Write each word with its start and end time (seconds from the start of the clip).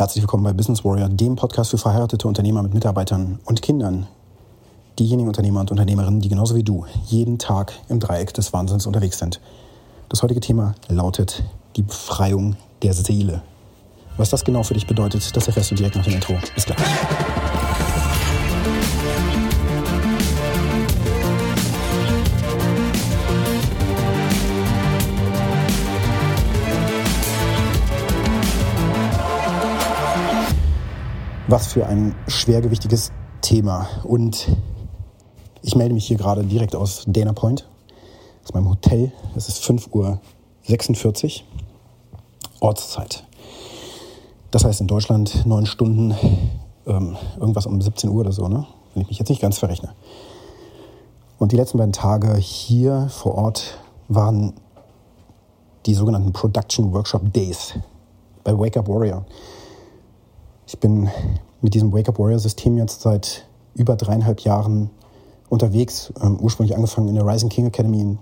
Herzlich 0.00 0.22
willkommen 0.22 0.44
bei 0.44 0.54
Business 0.54 0.82
Warrior, 0.82 1.10
dem 1.10 1.36
Podcast 1.36 1.72
für 1.72 1.76
verheiratete 1.76 2.26
Unternehmer 2.26 2.62
mit 2.62 2.72
Mitarbeitern 2.72 3.38
und 3.44 3.60
Kindern. 3.60 4.06
Diejenigen 4.98 5.28
Unternehmer 5.28 5.60
und 5.60 5.70
Unternehmerinnen, 5.70 6.22
die 6.22 6.30
genauso 6.30 6.54
wie 6.54 6.62
du 6.62 6.86
jeden 7.04 7.38
Tag 7.38 7.74
im 7.90 8.00
Dreieck 8.00 8.32
des 8.32 8.54
Wahnsinns 8.54 8.86
unterwegs 8.86 9.18
sind. 9.18 9.42
Das 10.08 10.22
heutige 10.22 10.40
Thema 10.40 10.74
lautet 10.88 11.44
die 11.76 11.82
Befreiung 11.82 12.56
der 12.80 12.94
Seele. 12.94 13.42
Was 14.16 14.30
das 14.30 14.42
genau 14.42 14.62
für 14.62 14.72
dich 14.72 14.86
bedeutet, 14.86 15.36
das 15.36 15.46
erfährst 15.46 15.70
du 15.70 15.74
direkt 15.74 15.96
nach 15.96 16.04
dem 16.04 16.14
Intro. 16.14 16.32
Bis 16.54 16.64
gleich. 16.64 16.78
Was 31.50 31.66
für 31.66 31.84
ein 31.84 32.14
schwergewichtiges 32.28 33.10
Thema. 33.40 33.88
Und 34.04 34.46
ich 35.62 35.74
melde 35.74 35.94
mich 35.94 36.06
hier 36.06 36.16
gerade 36.16 36.44
direkt 36.44 36.76
aus 36.76 37.02
Dana 37.08 37.32
Point, 37.32 37.68
aus 38.44 38.54
meinem 38.54 38.68
Hotel. 38.68 39.10
Es 39.34 39.48
ist 39.48 39.64
5.46 39.64 41.40
Uhr 41.40 41.46
Ortszeit. 42.60 43.26
Das 44.52 44.64
heißt 44.64 44.80
in 44.80 44.86
Deutschland 44.86 45.44
neun 45.44 45.66
Stunden, 45.66 46.14
ähm, 46.86 47.16
irgendwas 47.40 47.66
um 47.66 47.82
17 47.82 48.10
Uhr 48.10 48.20
oder 48.20 48.30
so, 48.30 48.46
ne? 48.46 48.64
wenn 48.94 49.02
ich 49.02 49.08
mich 49.08 49.18
jetzt 49.18 49.30
nicht 49.30 49.42
ganz 49.42 49.58
verrechne. 49.58 49.92
Und 51.40 51.50
die 51.50 51.56
letzten 51.56 51.78
beiden 51.78 51.92
Tage 51.92 52.36
hier 52.36 53.08
vor 53.08 53.34
Ort 53.34 53.80
waren 54.06 54.52
die 55.84 55.94
sogenannten 55.94 56.32
Production 56.32 56.92
Workshop 56.92 57.32
Days 57.32 57.74
bei 58.44 58.56
Wake 58.56 58.76
Up 58.76 58.86
Warrior. 58.86 59.26
Ich 60.72 60.78
bin 60.78 61.10
mit 61.62 61.74
diesem 61.74 61.92
Wake 61.92 62.08
Up 62.08 62.20
Warrior 62.20 62.38
System 62.38 62.78
jetzt 62.78 63.00
seit 63.00 63.44
über 63.74 63.96
dreieinhalb 63.96 64.42
Jahren 64.42 64.90
unterwegs. 65.48 66.12
Ähm, 66.22 66.38
ursprünglich 66.40 66.76
angefangen 66.76 67.08
in 67.08 67.16
der 67.16 67.26
Rising 67.26 67.48
King 67.48 67.66
Academy 67.66 68.16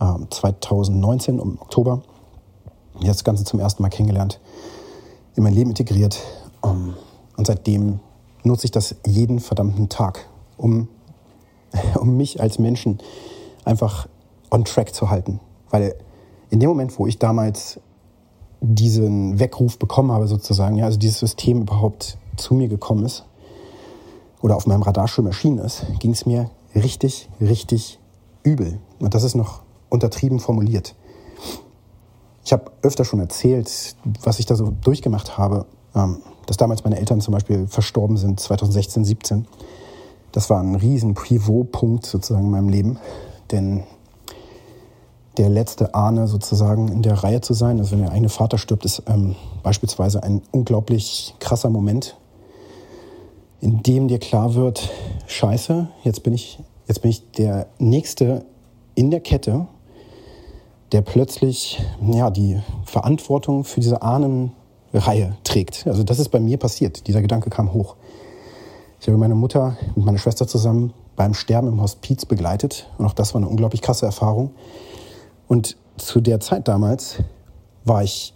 ähm, 0.00 0.26
2019 0.28 1.38
im 1.38 1.56
Oktober. 1.60 2.02
Jetzt 2.98 3.18
das 3.18 3.24
Ganze 3.24 3.44
zum 3.44 3.60
ersten 3.60 3.80
Mal 3.80 3.90
kennengelernt, 3.90 4.40
in 5.36 5.44
mein 5.44 5.54
Leben 5.54 5.70
integriert. 5.70 6.18
Ähm, 6.64 6.94
und 7.36 7.46
seitdem 7.46 8.00
nutze 8.42 8.64
ich 8.64 8.72
das 8.72 8.96
jeden 9.06 9.38
verdammten 9.38 9.88
Tag, 9.88 10.26
um, 10.56 10.88
um 12.00 12.16
mich 12.16 12.40
als 12.40 12.58
Menschen 12.58 12.98
einfach 13.64 14.08
on 14.50 14.64
track 14.64 14.92
zu 14.92 15.10
halten. 15.10 15.38
Weil 15.70 15.94
in 16.50 16.58
dem 16.58 16.68
Moment, 16.70 16.98
wo 16.98 17.06
ich 17.06 17.20
damals 17.20 17.78
diesen 18.74 19.38
Weckruf 19.38 19.78
bekommen 19.78 20.12
habe, 20.12 20.26
sozusagen, 20.26 20.76
ja, 20.76 20.84
also 20.84 20.98
dieses 20.98 21.18
System 21.18 21.62
überhaupt 21.62 22.18
zu 22.36 22.54
mir 22.54 22.68
gekommen 22.68 23.04
ist 23.04 23.24
oder 24.42 24.56
auf 24.56 24.66
meinem 24.66 24.82
Radarschirm 24.82 25.26
erschienen 25.26 25.58
ist, 25.58 25.86
ging 25.98 26.12
es 26.12 26.26
mir 26.26 26.50
richtig, 26.74 27.28
richtig 27.40 27.98
übel. 28.42 28.78
Und 28.98 29.14
das 29.14 29.24
ist 29.24 29.34
noch 29.34 29.62
untertrieben 29.88 30.40
formuliert. 30.40 30.94
Ich 32.44 32.52
habe 32.52 32.70
öfter 32.82 33.04
schon 33.04 33.20
erzählt, 33.20 33.96
was 34.22 34.38
ich 34.38 34.46
da 34.46 34.54
so 34.54 34.72
durchgemacht 34.82 35.36
habe, 35.36 35.66
ähm, 35.94 36.18
dass 36.46 36.56
damals 36.56 36.84
meine 36.84 36.98
Eltern 36.98 37.20
zum 37.20 37.32
Beispiel 37.32 37.66
verstorben 37.66 38.16
sind, 38.16 38.38
2016, 38.38 39.04
17. 39.04 39.48
Das 40.30 40.48
war 40.50 40.60
ein 40.60 40.76
riesen 40.76 41.14
Pivot-Punkt 41.14 42.06
sozusagen 42.06 42.46
in 42.46 42.50
meinem 42.50 42.68
Leben, 42.68 42.98
denn 43.50 43.84
der 45.36 45.48
letzte 45.48 45.94
Ahne 45.94 46.28
sozusagen 46.28 46.88
in 46.88 47.02
der 47.02 47.22
Reihe 47.22 47.40
zu 47.40 47.52
sein. 47.54 47.78
Also 47.78 47.92
wenn 47.92 48.02
der 48.02 48.12
eigene 48.12 48.28
Vater 48.28 48.58
stirbt, 48.58 48.84
ist 48.84 49.02
ähm, 49.06 49.36
beispielsweise 49.62 50.22
ein 50.22 50.42
unglaublich 50.50 51.34
krasser 51.40 51.70
Moment, 51.70 52.16
in 53.60 53.82
dem 53.82 54.08
dir 54.08 54.18
klar 54.18 54.54
wird, 54.54 54.90
scheiße, 55.26 55.88
jetzt 56.04 56.22
bin 56.22 56.32
ich, 56.32 56.58
jetzt 56.86 57.02
bin 57.02 57.10
ich 57.10 57.30
der 57.32 57.66
Nächste 57.78 58.44
in 58.94 59.10
der 59.10 59.20
Kette, 59.20 59.66
der 60.92 61.02
plötzlich 61.02 61.82
ja, 62.00 62.30
die 62.30 62.60
Verantwortung 62.84 63.64
für 63.64 63.80
diese 63.80 64.02
Ahnenreihe 64.02 65.36
trägt. 65.44 65.86
Also 65.86 66.04
das 66.04 66.18
ist 66.18 66.28
bei 66.30 66.40
mir 66.40 66.58
passiert. 66.58 67.06
Dieser 67.06 67.22
Gedanke 67.22 67.50
kam 67.50 67.72
hoch. 67.72 67.96
Ich 69.00 69.08
habe 69.08 69.18
meine 69.18 69.34
Mutter 69.34 69.76
mit 69.94 70.06
meiner 70.06 70.18
Schwester 70.18 70.46
zusammen 70.46 70.92
beim 71.16 71.34
Sterben 71.34 71.68
im 71.68 71.80
Hospiz 71.80 72.24
begleitet. 72.24 72.88
Und 72.98 73.06
auch 73.06 73.12
das 73.12 73.34
war 73.34 73.40
eine 73.40 73.48
unglaublich 73.48 73.82
krasse 73.82 74.06
Erfahrung. 74.06 74.52
Und 75.48 75.76
zu 75.96 76.20
der 76.20 76.40
Zeit 76.40 76.68
damals 76.68 77.16
war 77.84 78.02
ich 78.02 78.34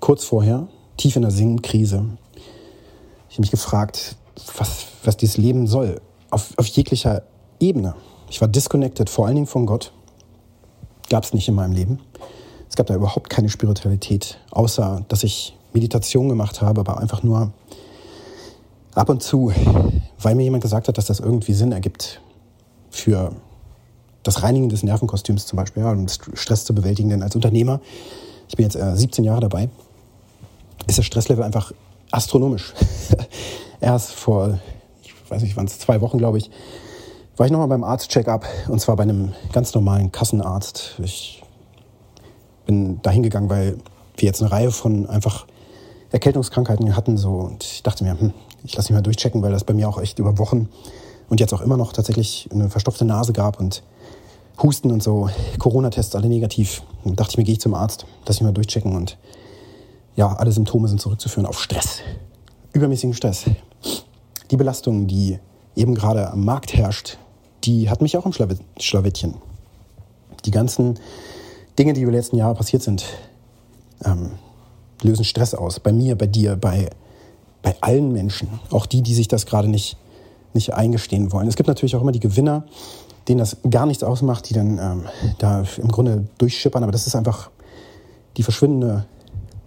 kurz 0.00 0.24
vorher 0.24 0.68
tief 0.96 1.16
in 1.16 1.22
der 1.22 1.30
Sinnkrise. 1.30 2.04
Ich 3.28 3.34
habe 3.34 3.42
mich 3.42 3.50
gefragt, 3.50 4.16
was, 4.56 4.86
was 5.04 5.16
dieses 5.16 5.36
Leben 5.36 5.66
soll, 5.66 6.00
auf, 6.30 6.52
auf 6.56 6.66
jeglicher 6.66 7.22
Ebene. 7.60 7.94
Ich 8.30 8.40
war 8.40 8.48
disconnected, 8.48 9.10
vor 9.10 9.26
allen 9.26 9.34
Dingen 9.34 9.46
von 9.46 9.66
Gott. 9.66 9.92
Gab 11.10 11.24
es 11.24 11.34
nicht 11.34 11.48
in 11.48 11.54
meinem 11.54 11.72
Leben. 11.72 12.00
Es 12.68 12.76
gab 12.76 12.86
da 12.86 12.94
überhaupt 12.94 13.30
keine 13.30 13.48
Spiritualität, 13.48 14.38
außer 14.50 15.04
dass 15.08 15.22
ich 15.22 15.56
Meditation 15.72 16.28
gemacht 16.28 16.62
habe, 16.62 16.80
aber 16.80 16.98
einfach 16.98 17.22
nur 17.22 17.52
ab 18.94 19.08
und 19.08 19.22
zu, 19.22 19.52
weil 20.20 20.34
mir 20.34 20.44
jemand 20.44 20.62
gesagt 20.62 20.88
hat, 20.88 20.98
dass 20.98 21.06
das 21.06 21.20
irgendwie 21.20 21.52
Sinn 21.52 21.72
ergibt 21.72 22.20
für 22.90 23.32
das 24.24 24.42
Reinigen 24.42 24.68
des 24.68 24.82
Nervenkostüms 24.82 25.46
zum 25.46 25.56
Beispiel, 25.56 25.82
ja, 25.82 25.92
um 25.92 26.08
Stress 26.08 26.64
zu 26.64 26.74
bewältigen. 26.74 27.10
Denn 27.10 27.22
als 27.22 27.36
Unternehmer, 27.36 27.80
ich 28.48 28.56
bin 28.56 28.64
jetzt 28.64 28.74
äh, 28.74 28.96
17 28.96 29.24
Jahre 29.24 29.40
dabei, 29.40 29.68
ist 30.86 30.98
das 30.98 31.04
Stresslevel 31.04 31.44
einfach 31.44 31.72
astronomisch. 32.10 32.74
Erst 33.80 34.12
vor, 34.12 34.58
ich 35.02 35.12
weiß 35.28 35.42
nicht, 35.42 35.56
waren 35.56 35.66
es 35.66 35.78
zwei 35.78 36.00
Wochen, 36.00 36.18
glaube 36.18 36.38
ich, 36.38 36.50
war 37.36 37.46
ich 37.46 37.52
nochmal 37.52 37.68
beim 37.68 37.84
Arzt-Check-up 37.84 38.46
und 38.68 38.80
zwar 38.80 38.96
bei 38.96 39.02
einem 39.02 39.32
ganz 39.52 39.74
normalen 39.74 40.12
Kassenarzt. 40.12 40.94
Ich 41.02 41.42
bin 42.64 43.00
da 43.02 43.10
hingegangen, 43.10 43.50
weil 43.50 43.78
wir 44.16 44.26
jetzt 44.26 44.40
eine 44.40 44.52
Reihe 44.52 44.70
von 44.70 45.08
einfach 45.08 45.46
Erkältungskrankheiten 46.12 46.96
hatten 46.96 47.16
so 47.16 47.32
und 47.34 47.64
ich 47.64 47.82
dachte 47.82 48.04
mir, 48.04 48.18
hm, 48.18 48.32
ich 48.62 48.76
lasse 48.76 48.92
mich 48.92 48.98
mal 48.98 49.02
durchchecken, 49.02 49.42
weil 49.42 49.50
das 49.50 49.64
bei 49.64 49.74
mir 49.74 49.88
auch 49.88 50.00
echt 50.00 50.20
über 50.20 50.38
Wochen 50.38 50.68
und 51.28 51.40
jetzt 51.40 51.52
auch 51.52 51.60
immer 51.60 51.76
noch 51.76 51.92
tatsächlich 51.92 52.48
eine 52.52 52.70
verstopfte 52.70 53.04
Nase 53.04 53.32
gab 53.32 53.58
und 53.58 53.82
Husten 54.62 54.90
und 54.90 55.02
so, 55.02 55.28
Corona-Tests 55.58 56.14
alle 56.14 56.28
negativ. 56.28 56.82
Dann 57.04 57.16
dachte 57.16 57.32
ich 57.32 57.38
mir, 57.38 57.44
gehe 57.44 57.54
ich 57.54 57.60
zum 57.60 57.74
Arzt, 57.74 58.06
lass 58.26 58.40
mich 58.40 58.46
mal 58.46 58.52
durchchecken 58.52 58.94
und 58.94 59.18
ja, 60.16 60.32
alle 60.32 60.52
Symptome 60.52 60.88
sind 60.88 61.00
zurückzuführen 61.00 61.46
auf 61.46 61.60
Stress. 61.60 62.00
Übermäßigen 62.72 63.14
Stress. 63.14 63.44
Die 64.50 64.56
Belastung, 64.56 65.06
die 65.06 65.38
eben 65.74 65.94
gerade 65.94 66.30
am 66.30 66.44
Markt 66.44 66.74
herrscht, 66.74 67.18
die 67.64 67.90
hat 67.90 68.00
mich 68.00 68.16
auch 68.16 68.26
im 68.26 68.32
Schlawittchen. 68.32 69.34
Die 70.44 70.50
ganzen 70.50 70.98
Dinge, 71.78 71.94
die 71.94 72.02
über 72.02 72.12
die 72.12 72.18
letzten 72.18 72.36
Jahre 72.36 72.54
passiert 72.54 72.82
sind, 72.82 73.04
ähm, 74.04 74.32
lösen 75.02 75.24
Stress 75.24 75.54
aus. 75.54 75.80
Bei 75.80 75.92
mir, 75.92 76.16
bei 76.16 76.26
dir, 76.26 76.56
bei, 76.56 76.90
bei 77.62 77.74
allen 77.80 78.12
Menschen. 78.12 78.48
Auch 78.70 78.86
die, 78.86 79.02
die 79.02 79.14
sich 79.14 79.28
das 79.28 79.46
gerade 79.46 79.68
nicht, 79.68 79.96
nicht 80.52 80.74
eingestehen 80.74 81.32
wollen. 81.32 81.48
Es 81.48 81.56
gibt 81.56 81.68
natürlich 81.68 81.96
auch 81.96 82.02
immer 82.02 82.12
die 82.12 82.20
Gewinner, 82.20 82.64
denen 83.28 83.38
das 83.38 83.56
gar 83.68 83.86
nichts 83.86 84.02
ausmacht, 84.02 84.48
die 84.48 84.54
dann 84.54 84.78
ähm, 84.78 85.04
da 85.38 85.64
im 85.78 85.88
Grunde 85.88 86.26
durchschippern. 86.38 86.82
Aber 86.82 86.92
das 86.92 87.06
ist 87.06 87.14
einfach 87.14 87.50
die 88.36 88.42
verschwindende 88.42 89.06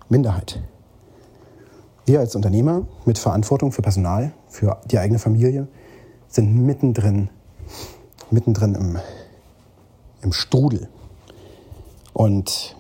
Minderheit. 0.09 0.61
Wir 2.05 2.19
als 2.19 2.35
Unternehmer 2.35 2.85
mit 3.05 3.17
Verantwortung 3.17 3.71
für 3.71 3.81
Personal, 3.81 4.31
für 4.47 4.77
die 4.89 4.99
eigene 4.99 5.19
Familie, 5.19 5.67
sind 6.27 6.65
mittendrin, 6.65 7.29
mittendrin 8.31 8.75
im, 8.75 8.97
im 10.21 10.31
Strudel. 10.31 10.87
Und 12.13 12.75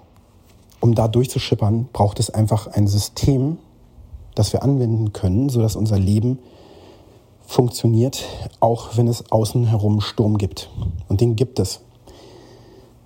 um 0.79 0.95
da 0.95 1.07
durchzuschippern, 1.07 1.89
braucht 1.91 2.19
es 2.19 2.29
einfach 2.29 2.67
ein 2.67 2.87
System, 2.87 3.57
das 4.35 4.53
wir 4.53 4.63
anwenden 4.63 5.13
können, 5.13 5.49
sodass 5.49 5.75
unser 5.75 5.99
Leben 5.99 6.39
funktioniert, 7.47 8.25
auch 8.59 8.97
wenn 8.97 9.07
es 9.07 9.31
außen 9.31 9.65
herum 9.65 10.01
Sturm 10.01 10.37
gibt. 10.37 10.69
Und 11.07 11.21
den 11.21 11.35
gibt 11.35 11.59
es. 11.59 11.79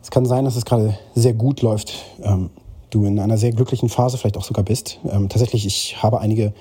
Es 0.01 0.09
kann 0.09 0.25
sein, 0.25 0.45
dass 0.45 0.55
es 0.55 0.65
gerade 0.65 0.97
sehr 1.13 1.33
gut 1.33 1.61
läuft, 1.61 1.93
ähm, 2.23 2.49
du 2.89 3.05
in 3.05 3.19
einer 3.19 3.37
sehr 3.37 3.51
glücklichen 3.51 3.87
Phase 3.87 4.17
vielleicht 4.17 4.37
auch 4.37 4.43
sogar 4.43 4.65
bist. 4.65 4.99
Ähm, 5.09 5.29
tatsächlich, 5.29 5.65
ich 5.65 6.01
habe 6.01 6.19
einige, 6.19 6.53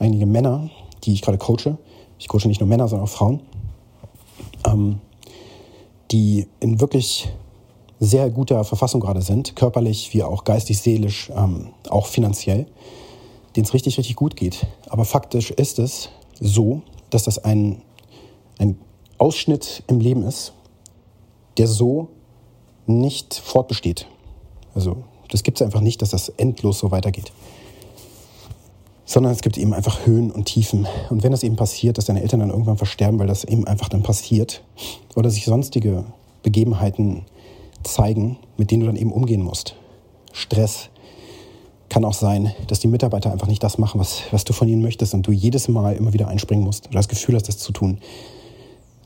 einige 0.00 0.26
Männer, 0.26 0.68
die 1.04 1.12
ich 1.14 1.22
gerade 1.22 1.38
coache. 1.38 1.78
Ich 2.18 2.26
coache 2.28 2.48
nicht 2.48 2.60
nur 2.60 2.68
Männer, 2.68 2.88
sondern 2.88 3.06
auch 3.06 3.12
Frauen, 3.12 3.40
ähm, 4.66 5.00
die 6.10 6.48
in 6.58 6.80
wirklich 6.80 7.28
sehr 8.00 8.28
guter 8.28 8.64
Verfassung 8.64 9.00
gerade 9.00 9.22
sind, 9.22 9.54
körperlich 9.54 10.12
wie 10.12 10.24
auch 10.24 10.42
geistig, 10.42 10.80
seelisch, 10.80 11.30
ähm, 11.34 11.68
auch 11.88 12.06
finanziell, 12.06 12.66
denen 13.54 13.64
es 13.64 13.72
richtig, 13.72 13.98
richtig 13.98 14.16
gut 14.16 14.34
geht. 14.34 14.66
Aber 14.90 15.04
faktisch 15.04 15.52
ist 15.52 15.78
es 15.78 16.10
so, 16.40 16.82
dass 17.14 17.22
das 17.24 17.38
ein, 17.38 17.82
ein 18.58 18.78
Ausschnitt 19.18 19.82
im 19.86 20.00
Leben 20.00 20.24
ist, 20.24 20.52
der 21.56 21.68
so 21.68 22.08
nicht 22.86 23.34
fortbesteht. 23.34 24.06
Also 24.74 25.04
das 25.30 25.42
gibt 25.42 25.60
es 25.60 25.64
einfach 25.64 25.80
nicht, 25.80 26.02
dass 26.02 26.10
das 26.10 26.28
endlos 26.28 26.80
so 26.80 26.90
weitergeht. 26.90 27.32
sondern 29.06 29.32
es 29.32 29.42
gibt 29.42 29.58
eben 29.58 29.74
einfach 29.74 30.06
Höhen 30.06 30.30
und 30.30 30.46
Tiefen. 30.46 30.86
Und 31.10 31.22
wenn 31.22 31.32
das 31.32 31.42
eben 31.42 31.56
passiert, 31.56 31.98
dass 31.98 32.06
deine 32.06 32.22
Eltern 32.22 32.40
dann 32.40 32.50
irgendwann 32.50 32.78
versterben, 32.78 33.18
weil 33.18 33.26
das 33.26 33.44
eben 33.44 33.66
einfach 33.66 33.88
dann 33.88 34.02
passiert, 34.02 34.62
oder 35.14 35.30
sich 35.30 35.44
sonstige 35.44 36.04
Begebenheiten 36.42 37.24
zeigen, 37.82 38.38
mit 38.56 38.70
denen 38.70 38.80
du 38.80 38.86
dann 38.86 38.96
eben 38.96 39.12
umgehen 39.12 39.42
musst. 39.42 39.76
Stress 40.32 40.88
kann 41.94 42.04
auch 42.04 42.12
sein, 42.12 42.52
dass 42.66 42.80
die 42.80 42.88
Mitarbeiter 42.88 43.30
einfach 43.30 43.46
nicht 43.46 43.62
das 43.62 43.78
machen, 43.78 44.00
was, 44.00 44.22
was 44.32 44.42
du 44.42 44.52
von 44.52 44.66
ihnen 44.66 44.82
möchtest 44.82 45.14
und 45.14 45.24
du 45.28 45.30
jedes 45.30 45.68
Mal 45.68 45.94
immer 45.94 46.12
wieder 46.12 46.26
einspringen 46.26 46.64
musst 46.64 46.88
oder 46.88 46.96
das 46.96 47.06
Gefühl 47.06 47.36
hast, 47.36 47.46
das 47.46 47.58
zu 47.58 47.70
tun. 47.70 47.98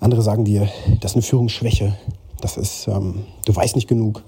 Andere 0.01 0.23
sagen 0.23 0.47
dir, 0.47 0.71
das 1.03 1.11
ist 1.11 1.17
eine 1.17 1.23
Führungsschwäche, 1.23 1.99
das 2.41 2.57
ist, 2.57 2.89
ähm, 2.89 3.27
du 3.45 3.55
weißt 3.55 3.77
nicht 3.77 3.89
genug, 3.89 4.25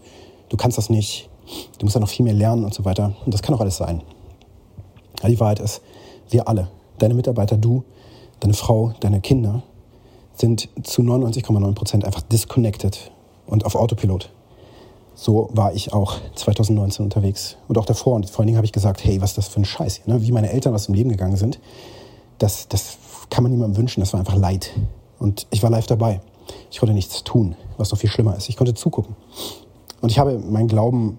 du 0.50 0.58
kannst 0.58 0.76
das 0.76 0.90
nicht, 0.90 1.30
du 1.78 1.86
musst 1.86 1.94
ja 1.94 2.02
noch 2.02 2.10
viel 2.10 2.22
mehr 2.22 2.34
lernen 2.34 2.64
und 2.64 2.74
so 2.74 2.84
weiter. 2.84 3.14
Und 3.24 3.32
das 3.32 3.40
kann 3.40 3.54
auch 3.54 3.60
alles 3.60 3.78
sein. 3.78 4.02
Ja, 5.22 5.30
die 5.30 5.40
Wahrheit 5.40 5.60
ist, 5.60 5.80
wir 6.28 6.46
alle, 6.46 6.68
deine 6.98 7.14
Mitarbeiter, 7.14 7.56
du, 7.56 7.84
deine 8.40 8.52
Frau, 8.52 8.92
deine 9.00 9.22
Kinder, 9.22 9.62
sind 10.34 10.68
zu 10.82 11.00
99,9 11.00 11.74
Prozent 11.74 12.04
einfach 12.04 12.20
disconnected 12.20 13.10
und 13.46 13.64
auf 13.64 13.74
Autopilot. 13.74 14.30
So 15.22 15.50
war 15.52 15.74
ich 15.74 15.92
auch 15.92 16.16
2019 16.34 17.04
unterwegs 17.04 17.58
und 17.68 17.76
auch 17.76 17.84
davor. 17.84 18.14
Und 18.14 18.30
vor 18.30 18.38
allen 18.38 18.46
Dingen 18.46 18.56
habe 18.56 18.64
ich 18.64 18.72
gesagt, 18.72 19.04
hey, 19.04 19.20
was 19.20 19.32
ist 19.32 19.36
das 19.36 19.48
für 19.48 19.60
ein 19.60 19.66
Scheiß 19.66 19.96
hier? 19.96 20.14
Ne? 20.14 20.22
Wie 20.22 20.32
meine 20.32 20.50
Eltern 20.50 20.74
aus 20.74 20.86
dem 20.86 20.94
Leben 20.94 21.10
gegangen 21.10 21.36
sind, 21.36 21.60
das, 22.38 22.68
das 22.68 22.96
kann 23.28 23.42
man 23.42 23.52
niemandem 23.52 23.76
wünschen. 23.76 24.00
Das 24.00 24.14
war 24.14 24.20
einfach 24.20 24.36
Leid. 24.36 24.70
Und 25.18 25.46
ich 25.50 25.62
war 25.62 25.68
live 25.68 25.86
dabei. 25.86 26.22
Ich 26.70 26.78
konnte 26.78 26.94
nichts 26.94 27.22
tun, 27.22 27.54
was 27.76 27.90
noch 27.90 27.98
viel 27.98 28.08
schlimmer 28.08 28.34
ist. 28.34 28.48
Ich 28.48 28.56
konnte 28.56 28.72
zugucken. 28.72 29.14
Und 30.00 30.10
ich 30.10 30.18
habe 30.18 30.38
meinen 30.38 30.68
Glauben 30.68 31.18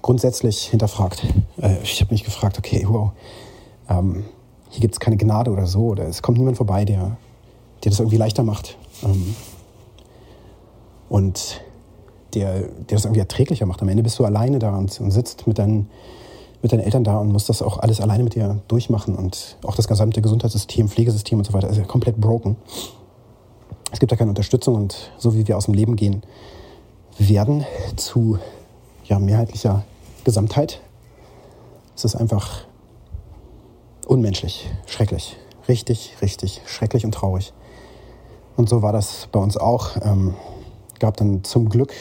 grundsätzlich 0.00 0.68
hinterfragt. 0.68 1.24
Äh, 1.60 1.82
ich 1.82 2.00
habe 2.00 2.14
mich 2.14 2.22
gefragt, 2.22 2.56
okay, 2.56 2.86
wow, 2.88 3.10
ähm, 3.88 4.26
hier 4.68 4.80
gibt 4.80 4.94
es 4.94 5.00
keine 5.00 5.16
Gnade 5.16 5.50
oder 5.50 5.66
so, 5.66 5.86
oder 5.86 6.06
es 6.06 6.22
kommt 6.22 6.38
niemand 6.38 6.56
vorbei, 6.56 6.84
der, 6.84 7.16
der 7.82 7.90
das 7.90 7.98
irgendwie 7.98 8.16
leichter 8.16 8.44
macht. 8.44 8.78
Ähm, 9.02 9.34
und 11.08 11.60
der, 12.34 12.60
der 12.60 12.96
das 12.96 13.04
irgendwie 13.04 13.20
erträglicher 13.20 13.66
macht. 13.66 13.82
Am 13.82 13.88
Ende 13.88 14.02
bist 14.02 14.18
du 14.18 14.24
alleine 14.24 14.58
da 14.58 14.76
und, 14.76 15.00
und 15.00 15.10
sitzt 15.10 15.46
mit 15.46 15.58
deinen, 15.58 15.88
mit 16.62 16.72
deinen 16.72 16.80
Eltern 16.80 17.04
da 17.04 17.18
und 17.18 17.32
musst 17.32 17.48
das 17.48 17.62
auch 17.62 17.78
alles 17.78 18.00
alleine 18.00 18.24
mit 18.24 18.34
dir 18.34 18.60
durchmachen. 18.68 19.14
Und 19.14 19.56
auch 19.64 19.76
das 19.76 19.88
gesamte 19.88 20.22
Gesundheitssystem, 20.22 20.88
Pflegesystem 20.88 21.38
und 21.38 21.44
so 21.44 21.52
weiter 21.52 21.68
ist 21.68 21.78
ja 21.78 21.84
komplett 21.84 22.20
broken. 22.20 22.56
Es 23.92 23.98
gibt 23.98 24.12
da 24.12 24.16
keine 24.16 24.30
Unterstützung 24.30 24.74
und 24.76 25.10
so 25.18 25.34
wie 25.34 25.48
wir 25.48 25.56
aus 25.56 25.64
dem 25.64 25.74
Leben 25.74 25.96
gehen 25.96 26.22
werden 27.18 27.64
zu 27.96 28.38
ja, 29.04 29.18
mehrheitlicher 29.18 29.84
Gesamtheit, 30.24 30.80
ist 31.96 32.04
es 32.04 32.16
einfach 32.16 32.64
unmenschlich, 34.06 34.70
schrecklich. 34.86 35.36
Richtig, 35.68 36.16
richtig 36.22 36.62
schrecklich 36.66 37.04
und 37.04 37.12
traurig. 37.12 37.52
Und 38.56 38.68
so 38.68 38.82
war 38.82 38.92
das 38.92 39.28
bei 39.30 39.38
uns 39.38 39.56
auch. 39.56 39.96
Ähm, 40.02 40.34
gab 40.98 41.16
dann 41.16 41.44
zum 41.44 41.68
Glück 41.68 41.92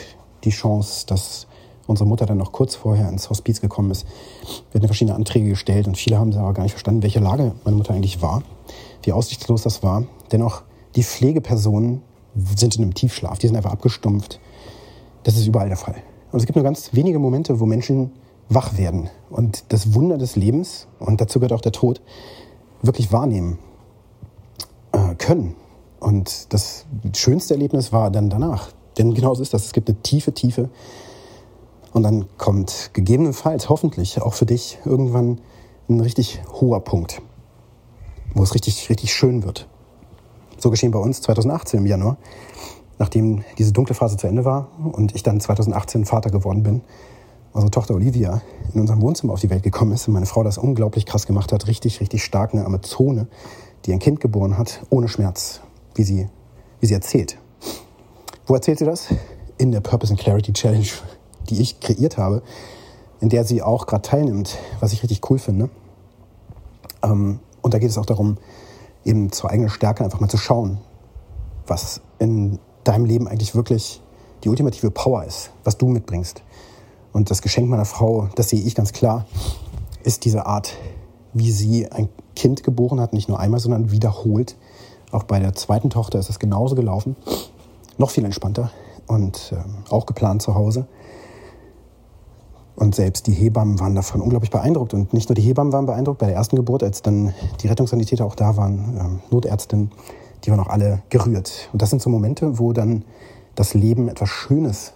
die 0.43 0.51
Chance, 0.51 1.05
dass 1.07 1.47
unsere 1.87 2.07
Mutter 2.07 2.25
dann 2.25 2.37
noch 2.37 2.51
kurz 2.51 2.75
vorher 2.75 3.09
ins 3.09 3.29
Hospiz 3.29 3.61
gekommen 3.61 3.91
ist. 3.91 4.05
Wir 4.71 4.79
hatten 4.79 4.87
verschiedene 4.87 5.15
Anträge 5.15 5.49
gestellt 5.49 5.87
und 5.87 5.97
viele 5.97 6.19
haben 6.19 6.33
aber 6.35 6.53
gar 6.53 6.63
nicht 6.63 6.73
verstanden, 6.73 7.01
welche 7.01 7.19
Lage 7.19 7.53
meine 7.63 7.77
Mutter 7.77 7.93
eigentlich 7.93 8.21
war, 8.21 8.43
wie 9.03 9.11
aussichtslos 9.11 9.63
das 9.63 9.81
war. 9.81 10.03
Dennoch, 10.31 10.61
die 10.95 11.03
Pflegepersonen 11.03 12.03
sind 12.55 12.75
in 12.75 12.83
einem 12.83 12.93
Tiefschlaf, 12.93 13.39
die 13.39 13.47
sind 13.47 13.55
einfach 13.55 13.71
abgestumpft. 13.71 14.39
Das 15.23 15.35
ist 15.35 15.47
überall 15.47 15.67
der 15.67 15.77
Fall. 15.77 15.95
Und 16.31 16.39
es 16.39 16.45
gibt 16.45 16.55
nur 16.55 16.63
ganz 16.63 16.93
wenige 16.93 17.17
Momente, 17.17 17.59
wo 17.59 17.65
Menschen 17.65 18.11
wach 18.49 18.77
werden 18.77 19.09
und 19.29 19.65
das 19.69 19.93
Wunder 19.93 20.17
des 20.17 20.35
Lebens, 20.35 20.87
und 20.99 21.21
dazu 21.21 21.39
gehört 21.39 21.53
auch 21.53 21.61
der 21.61 21.71
Tod, 21.71 22.01
wirklich 22.81 23.11
wahrnehmen 23.11 23.59
äh, 24.91 25.15
können. 25.15 25.55
Und 25.99 26.53
das 26.53 26.85
schönste 27.15 27.55
Erlebnis 27.55 27.91
war 27.91 28.09
dann 28.09 28.29
danach, 28.29 28.71
denn 28.99 29.13
genau 29.13 29.33
so 29.33 29.41
ist 29.41 29.53
das. 29.53 29.65
Es 29.65 29.73
gibt 29.73 29.89
eine 29.89 29.99
tiefe 30.01 30.33
Tiefe. 30.33 30.69
Und 31.91 32.03
dann 32.03 32.25
kommt 32.37 32.91
gegebenenfalls, 32.93 33.69
hoffentlich 33.69 34.21
auch 34.21 34.33
für 34.33 34.45
dich, 34.45 34.77
irgendwann 34.85 35.39
ein 35.89 35.99
richtig 36.01 36.41
hoher 36.61 36.81
Punkt, 36.81 37.21
wo 38.35 38.43
es 38.43 38.53
richtig, 38.53 38.89
richtig 38.89 39.11
schön 39.11 39.43
wird. 39.43 39.67
So 40.57 40.69
geschehen 40.69 40.91
bei 40.91 40.99
uns 40.99 41.21
2018 41.21 41.79
im 41.79 41.85
Januar, 41.87 42.17
nachdem 42.99 43.43
diese 43.57 43.71
dunkle 43.71 43.95
Phase 43.95 44.17
zu 44.17 44.27
Ende 44.27 44.45
war 44.45 44.67
und 44.93 45.15
ich 45.15 45.23
dann 45.23 45.39
2018 45.39 46.05
Vater 46.05 46.29
geworden 46.29 46.61
bin. 46.61 46.81
Unsere 47.53 47.71
Tochter 47.71 47.95
Olivia 47.95 48.41
in 48.73 48.81
unserem 48.81 49.01
Wohnzimmer 49.01 49.33
auf 49.33 49.39
die 49.39 49.49
Welt 49.49 49.63
gekommen 49.63 49.93
ist 49.93 50.07
und 50.07 50.13
meine 50.13 50.27
Frau 50.27 50.43
das 50.43 50.59
unglaublich 50.59 51.07
krass 51.07 51.25
gemacht 51.25 51.51
hat, 51.51 51.65
richtig, 51.67 52.01
richtig 52.01 52.23
stark, 52.23 52.53
eine 52.53 52.65
Amazone, 52.65 53.27
die 53.85 53.93
ein 53.93 53.99
Kind 53.99 54.19
geboren 54.19 54.59
hat, 54.59 54.85
ohne 54.91 55.07
Schmerz, 55.07 55.61
wie 55.95 56.03
sie, 56.03 56.29
wie 56.79 56.85
sie 56.85 56.93
erzählt. 56.93 57.39
Wo 58.49 58.55
erzählt 58.55 58.79
sie 58.79 58.85
das? 58.85 59.09
In 59.59 59.71
der 59.71 59.79
Purpose 59.79 60.11
and 60.11 60.19
Clarity 60.19 60.51
Challenge, 60.53 60.87
die 61.51 61.61
ich 61.61 61.79
kreiert 61.79 62.17
habe, 62.17 62.41
in 63.19 63.29
der 63.29 63.45
sie 63.45 63.61
auch 63.61 63.85
gerade 63.85 64.01
teilnimmt, 64.01 64.57
was 64.79 64.91
ich 64.91 65.03
richtig 65.03 65.29
cool 65.29 65.37
finde. 65.37 65.69
Ähm, 67.03 67.41
und 67.61 67.75
da 67.75 67.77
geht 67.77 67.91
es 67.91 67.99
auch 67.99 68.07
darum, 68.07 68.39
eben 69.05 69.31
zur 69.31 69.51
eigenen 69.51 69.69
Stärke 69.69 70.03
einfach 70.03 70.19
mal 70.19 70.29
zu 70.29 70.37
schauen, 70.37 70.79
was 71.67 72.01
in 72.17 72.57
deinem 72.83 73.05
Leben 73.05 73.27
eigentlich 73.27 73.53
wirklich 73.53 74.01
die 74.43 74.49
ultimative 74.49 74.89
Power 74.89 75.23
ist, 75.25 75.51
was 75.63 75.77
du 75.77 75.87
mitbringst. 75.87 76.41
Und 77.13 77.29
das 77.29 77.43
Geschenk 77.43 77.69
meiner 77.69 77.85
Frau, 77.85 78.29
das 78.33 78.49
sehe 78.49 78.61
ich 78.61 78.73
ganz 78.73 78.93
klar, 78.93 79.27
ist 80.01 80.25
diese 80.25 80.47
Art, 80.47 80.73
wie 81.33 81.51
sie 81.51 81.91
ein 81.91 82.09
Kind 82.35 82.63
geboren 82.63 82.99
hat, 82.99 83.13
nicht 83.13 83.29
nur 83.29 83.39
einmal, 83.39 83.59
sondern 83.59 83.91
wiederholt. 83.91 84.55
Auch 85.11 85.25
bei 85.25 85.39
der 85.39 85.53
zweiten 85.53 85.91
Tochter 85.91 86.17
ist 86.17 86.31
es 86.31 86.39
genauso 86.39 86.73
gelaufen 86.73 87.15
noch 87.99 88.09
viel 88.09 88.25
entspannter 88.25 88.71
und 89.05 89.53
ähm, 89.53 89.83
auch 89.89 90.05
geplant 90.05 90.41
zu 90.41 90.55
Hause. 90.55 90.87
Und 92.75 92.95
selbst 92.95 93.27
die 93.27 93.33
Hebammen 93.33 93.77
waren 93.79 93.93
davon 93.93 94.21
unglaublich 94.21 94.51
beeindruckt. 94.51 94.93
Und 94.93 95.13
nicht 95.13 95.27
nur 95.27 95.35
die 95.35 95.41
Hebammen 95.41 95.73
waren 95.73 95.85
beeindruckt 95.85 96.19
bei 96.19 96.27
der 96.27 96.35
ersten 96.35 96.55
Geburt, 96.55 96.81
als 96.81 97.01
dann 97.01 97.33
die 97.61 97.67
Rettungssanitäter 97.67 98.25
auch 98.25 98.35
da 98.35 98.55
waren, 98.55 98.97
ähm, 98.97 99.19
Notärztin, 99.29 99.91
die 100.45 100.51
waren 100.51 100.61
auch 100.61 100.69
alle 100.69 101.01
gerührt. 101.09 101.69
Und 101.73 101.81
das 101.81 101.89
sind 101.89 102.01
so 102.01 102.09
Momente, 102.09 102.57
wo 102.57 102.71
dann 102.71 103.03
das 103.55 103.73
Leben 103.73 104.07
etwas 104.07 104.29
Schönes 104.29 104.93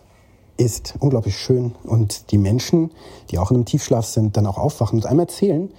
ist, 0.56 0.96
unglaublich 1.00 1.38
schön. 1.38 1.76
Und 1.84 2.32
die 2.32 2.38
Menschen, 2.38 2.92
die 3.32 3.38
auch 3.38 3.52
in 3.52 3.58
einem 3.58 3.66
Tiefschlaf 3.66 4.06
sind, 4.06 4.38
dann 4.38 4.48
auch 4.48 4.58
aufwachen 4.58 5.00
und 5.00 5.06
einmal 5.06 5.26
erzählen, 5.26 5.70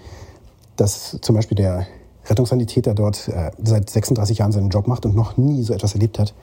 dass 0.76 1.19
zum 1.23 1.37
Beispiel 1.37 1.56
der 1.56 1.87
Rettungssanitäter 2.26 2.95
dort 2.95 3.28
äh, 3.28 3.50
seit 3.62 3.88
36 3.88 4.38
Jahren 4.38 4.52
seinen 4.52 4.69
Job 4.69 4.88
macht 4.88 5.07
und 5.07 5.14
noch 5.14 5.38
nie 5.38 5.62
so 5.62 5.73
etwas 5.73 5.95
erlebt 5.95 6.19
hat 6.19 6.35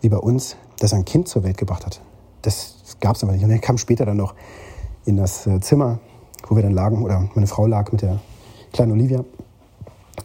wie 0.00 0.08
bei 0.08 0.16
uns, 0.16 0.56
dass 0.78 0.92
er 0.92 0.98
ein 0.98 1.04
Kind 1.04 1.28
zur 1.28 1.44
Welt 1.44 1.58
gebracht 1.58 1.86
hat. 1.86 2.00
Das 2.42 2.74
gab 3.00 3.16
es 3.16 3.22
aber 3.22 3.32
nicht. 3.32 3.44
Und 3.44 3.50
er 3.50 3.58
kam 3.58 3.78
später 3.78 4.06
dann 4.06 4.16
noch 4.16 4.34
in 5.04 5.16
das 5.16 5.46
äh, 5.46 5.60
Zimmer, 5.60 5.98
wo 6.48 6.56
wir 6.56 6.62
dann 6.62 6.72
lagen, 6.72 7.04
oder 7.04 7.28
meine 7.34 7.46
Frau 7.46 7.66
lag 7.66 7.92
mit 7.92 8.02
der 8.02 8.20
kleinen 8.72 8.92
Olivia 8.92 9.24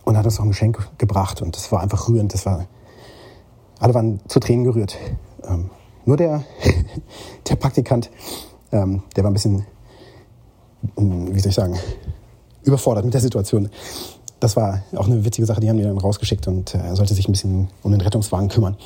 und 0.03 0.17
hat 0.17 0.25
uns 0.25 0.37
noch 0.37 0.45
ein 0.45 0.49
Geschenk 0.49 0.89
gebracht. 0.97 1.41
Und 1.41 1.55
das 1.55 1.71
war 1.71 1.81
einfach 1.81 2.07
rührend. 2.07 2.33
Das 2.33 2.45
war, 2.45 2.67
alle 3.79 3.93
waren 3.93 4.19
zu 4.27 4.39
Tränen 4.39 4.63
gerührt. 4.63 4.97
Ähm, 5.43 5.69
nur 6.05 6.17
der, 6.17 6.43
der 7.49 7.55
Praktikant, 7.55 8.09
ähm, 8.71 9.03
der 9.15 9.23
war 9.23 9.31
ein 9.31 9.33
bisschen, 9.33 9.65
wie 10.95 11.39
soll 11.39 11.49
ich 11.49 11.55
sagen, 11.55 11.77
überfordert 12.63 13.05
mit 13.05 13.13
der 13.13 13.21
Situation 13.21 13.69
das 14.39 14.55
war 14.55 14.83
auch 14.95 15.07
eine 15.07 15.23
witzige 15.23 15.47
Sache, 15.47 15.61
die 15.61 15.69
haben 15.69 15.77
wir 15.77 15.85
dann 15.85 15.97
rausgeschickt 15.97 16.47
und 16.47 16.75
äh, 16.75 16.79
er 16.79 16.95
sollte 16.95 17.13
sich 17.13 17.27
ein 17.27 17.31
bisschen 17.31 17.69
um 17.83 17.91
den 17.91 18.01
Rettungswagen 18.01 18.49
kümmern. 18.49 18.77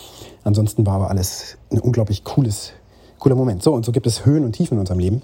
Ansonsten 0.43 0.85
war 0.85 0.95
aber 0.95 1.09
alles 1.09 1.57
ein 1.71 1.79
unglaublich 1.79 2.23
cooles, 2.23 2.71
cooler 3.17 3.35
Moment. 3.35 3.63
So, 3.63 3.73
und 3.73 3.85
so 3.85 3.91
gibt 3.91 4.07
es 4.07 4.25
Höhen 4.25 4.43
und 4.43 4.53
Tiefen 4.53 4.75
in 4.75 4.79
unserem 4.79 4.99
Leben. 4.99 5.21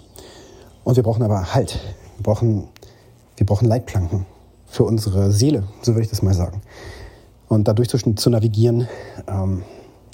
Und 0.83 0.95
wir 0.95 1.03
brauchen 1.03 1.23
aber 1.23 1.53
Halt. 1.53 1.79
Wir 2.17 2.23
brauchen, 2.23 2.67
wir 3.37 3.45
brauchen 3.45 3.67
Leitplanken 3.67 4.25
für 4.65 4.83
unsere 4.83 5.31
Seele, 5.31 5.63
so 5.81 5.93
würde 5.93 6.03
ich 6.03 6.09
das 6.09 6.21
mal 6.21 6.33
sagen. 6.33 6.61
Und 7.47 7.67
dadurch 7.67 7.89
zu, 7.89 7.97
zu 7.97 8.29
navigieren, 8.29 8.87
ähm, 9.27 9.63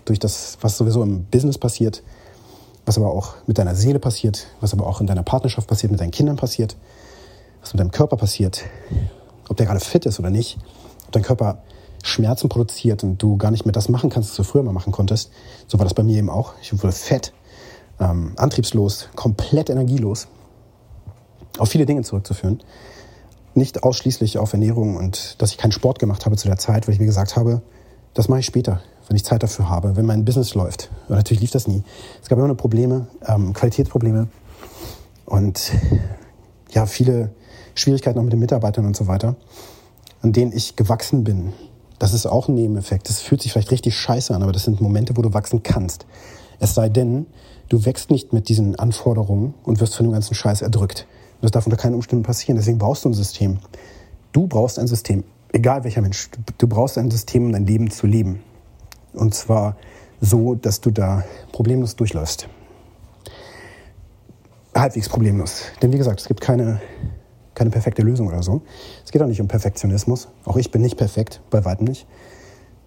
durch 0.05 0.19
das, 0.19 0.57
was 0.61 0.77
sowieso 0.77 1.03
im 1.03 1.25
Business 1.25 1.57
passiert, 1.57 2.03
was 2.85 2.97
aber 2.97 3.11
auch 3.11 3.35
mit 3.47 3.57
deiner 3.57 3.75
Seele 3.75 3.99
passiert, 3.99 4.47
was 4.59 4.73
aber 4.73 4.87
auch 4.87 4.99
in 5.01 5.07
deiner 5.07 5.23
Partnerschaft 5.23 5.67
passiert, 5.67 5.91
mit 5.91 6.01
deinen 6.01 6.11
Kindern 6.11 6.35
passiert, 6.35 6.75
was 7.61 7.73
mit 7.73 7.79
deinem 7.79 7.91
Körper 7.91 8.17
passiert, 8.17 8.63
ob 9.49 9.57
der 9.57 9.65
gerade 9.65 9.79
fit 9.79 10.05
ist 10.05 10.19
oder 10.19 10.29
nicht, 10.29 10.57
ob 11.05 11.11
dein 11.11 11.23
Körper 11.23 11.63
Schmerzen 12.03 12.49
produziert 12.49 13.03
und 13.03 13.21
du 13.21 13.37
gar 13.37 13.51
nicht 13.51 13.65
mehr 13.65 13.73
das 13.73 13.89
machen 13.89 14.09
kannst, 14.09 14.29
was 14.29 14.37
du 14.37 14.43
früher 14.43 14.63
mal 14.63 14.73
machen 14.73 14.91
konntest. 14.91 15.31
So 15.67 15.77
war 15.77 15.85
das 15.85 15.93
bei 15.93 16.03
mir 16.03 16.17
eben 16.17 16.29
auch. 16.29 16.53
Ich 16.61 16.73
wurde 16.73 16.91
fett, 16.91 17.33
ähm, 17.99 18.33
antriebslos, 18.37 19.09
komplett 19.15 19.69
energielos. 19.69 20.27
Auf 21.57 21.69
viele 21.69 21.85
Dinge 21.85 22.03
zurückzuführen. 22.03 22.63
Nicht 23.53 23.83
ausschließlich 23.83 24.37
auf 24.37 24.53
Ernährung 24.53 24.95
und 24.95 25.41
dass 25.41 25.51
ich 25.51 25.57
keinen 25.57 25.73
Sport 25.73 25.99
gemacht 25.99 26.25
habe 26.25 26.37
zu 26.37 26.47
der 26.47 26.57
Zeit, 26.57 26.87
weil 26.87 26.93
ich 26.93 26.99
mir 26.99 27.05
gesagt 27.05 27.35
habe, 27.35 27.61
das 28.13 28.29
mache 28.29 28.39
ich 28.39 28.45
später, 28.45 28.81
wenn 29.07 29.15
ich 29.15 29.25
Zeit 29.25 29.43
dafür 29.43 29.69
habe, 29.69 29.95
wenn 29.95 30.05
mein 30.05 30.25
Business 30.25 30.55
läuft. 30.55 30.89
Und 31.07 31.15
natürlich 31.15 31.41
lief 31.41 31.51
das 31.51 31.67
nie. 31.67 31.83
Es 32.21 32.29
gab 32.29 32.37
immer 32.37 32.47
nur 32.47 32.57
Probleme, 32.57 33.07
ähm, 33.27 33.53
Qualitätsprobleme 33.53 34.27
und 35.25 35.71
ja, 36.71 36.85
viele 36.85 37.31
Schwierigkeiten 37.75 38.19
auch 38.19 38.23
mit 38.23 38.33
den 38.33 38.39
Mitarbeitern 38.39 38.85
und 38.85 38.95
so 38.95 39.07
weiter, 39.07 39.35
an 40.21 40.33
denen 40.33 40.51
ich 40.51 40.75
gewachsen 40.75 41.23
bin. 41.23 41.53
Das 41.99 42.13
ist 42.13 42.25
auch 42.25 42.47
ein 42.47 42.55
Nebeneffekt. 42.55 43.09
Das 43.09 43.21
fühlt 43.21 43.41
sich 43.41 43.51
vielleicht 43.53 43.71
richtig 43.71 43.95
scheiße 43.95 44.33
an, 44.33 44.41
aber 44.43 44.51
das 44.51 44.63
sind 44.63 44.81
Momente, 44.81 45.15
wo 45.17 45.21
du 45.21 45.33
wachsen 45.33 45.61
kannst. 45.61 46.05
Es 46.59 46.73
sei 46.73 46.89
denn, 46.89 47.27
du 47.69 47.85
wächst 47.85 48.11
nicht 48.11 48.33
mit 48.33 48.49
diesen 48.49 48.75
Anforderungen 48.75 49.53
und 49.63 49.79
wirst 49.79 49.95
von 49.95 50.05
dem 50.05 50.13
ganzen 50.13 50.35
Scheiß 50.35 50.61
erdrückt. 50.61 51.07
das 51.41 51.51
darf 51.51 51.65
unter 51.65 51.77
keinen 51.77 51.95
Umständen 51.95 52.23
passieren. 52.23 52.57
Deswegen 52.57 52.77
brauchst 52.77 53.05
du 53.05 53.09
ein 53.09 53.13
System. 53.13 53.59
Du 54.31 54.47
brauchst 54.47 54.79
ein 54.79 54.87
System. 54.87 55.23
Egal 55.53 55.83
welcher 55.83 56.01
Mensch. 56.01 56.29
Du 56.57 56.67
brauchst 56.67 56.97
ein 56.97 57.11
System, 57.11 57.45
um 57.45 57.51
dein 57.51 57.65
Leben 57.65 57.91
zu 57.91 58.07
leben. 58.07 58.41
Und 59.13 59.33
zwar 59.33 59.75
so, 60.21 60.55
dass 60.55 60.81
du 60.81 60.91
da 60.91 61.23
problemlos 61.51 61.95
durchläufst. 61.95 62.47
Halbwegs 64.73 65.09
problemlos. 65.09 65.63
Denn 65.81 65.91
wie 65.91 65.97
gesagt, 65.97 66.21
es 66.21 66.27
gibt 66.27 66.41
keine, 66.41 66.79
keine 67.61 67.69
perfekte 67.69 68.01
Lösung 68.01 68.27
oder 68.27 68.41
so. 68.41 68.61
Es 69.05 69.11
geht 69.11 69.21
auch 69.21 69.27
nicht 69.27 69.39
um 69.39 69.47
Perfektionismus. 69.47 70.29
Auch 70.45 70.57
ich 70.57 70.71
bin 70.71 70.81
nicht 70.81 70.97
perfekt, 70.97 71.41
bei 71.51 71.63
weitem 71.63 71.85
nicht. 71.85 72.07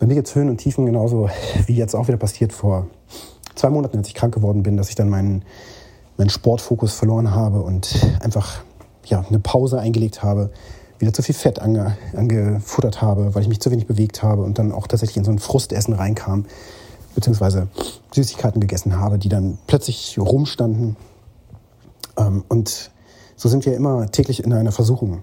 Bei 0.01 0.07
mir 0.07 0.17
gibt 0.17 0.35
Höhen 0.35 0.49
und 0.49 0.57
Tiefen 0.57 0.85
genauso 0.85 1.31
wie 1.67 1.77
jetzt 1.77 1.95
auch 1.95 2.09
wieder 2.09 2.19
passiert 2.19 2.53
vor 2.53 2.89
zwei 3.55 3.71
Monaten, 3.71 3.99
als 3.99 4.09
ich 4.09 4.15
krank 4.15 4.35
geworden 4.35 4.65
bin, 4.65 4.77
dass 4.77 4.89
ich 4.89 4.97
dann 4.97 5.09
meinen, 5.09 5.45
meinen 6.17 6.29
Sportfokus 6.29 6.93
verloren 6.93 7.31
habe 7.31 7.63
und 7.63 8.05
einfach 8.21 8.65
ja, 9.05 9.25
eine 9.29 9.39
Pause 9.39 9.79
eingelegt 9.79 10.25
habe, 10.25 10.51
wieder 10.99 11.13
zu 11.13 11.23
viel 11.23 11.37
Fett 11.37 11.61
ange, 11.61 11.97
angefuttert 12.17 13.01
habe, 13.01 13.33
weil 13.33 13.43
ich 13.43 13.49
mich 13.49 13.61
zu 13.61 13.71
wenig 13.71 13.87
bewegt 13.87 14.25
habe 14.25 14.43
und 14.43 14.59
dann 14.59 14.73
auch 14.73 14.89
tatsächlich 14.89 15.19
in 15.19 15.25
so 15.25 15.31
ein 15.31 15.39
Frustessen 15.39 15.95
reinkam, 15.95 16.47
beziehungsweise 17.15 17.69
Süßigkeiten 18.13 18.61
gegessen 18.61 18.99
habe, 18.99 19.19
die 19.19 19.29
dann 19.29 19.57
plötzlich 19.69 20.19
rumstanden. 20.19 20.97
Ähm, 22.17 22.43
und 22.49 22.91
so 23.37 23.49
sind 23.49 23.67
wir 23.67 23.75
immer 23.75 24.11
täglich 24.11 24.45
in 24.45 24.53
einer 24.53 24.73
Versuchung. 24.73 25.23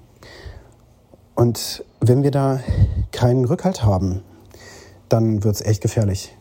Und 1.35 1.83
wenn 1.99 2.23
wir 2.23 2.31
da 2.31 2.59
keinen 3.11 3.45
Rückhalt 3.45 3.83
haben, 3.83 4.21
dann 5.09 5.43
wird 5.43 5.55
es 5.55 5.61
echt 5.61 5.81
gefährlich. 5.81 6.35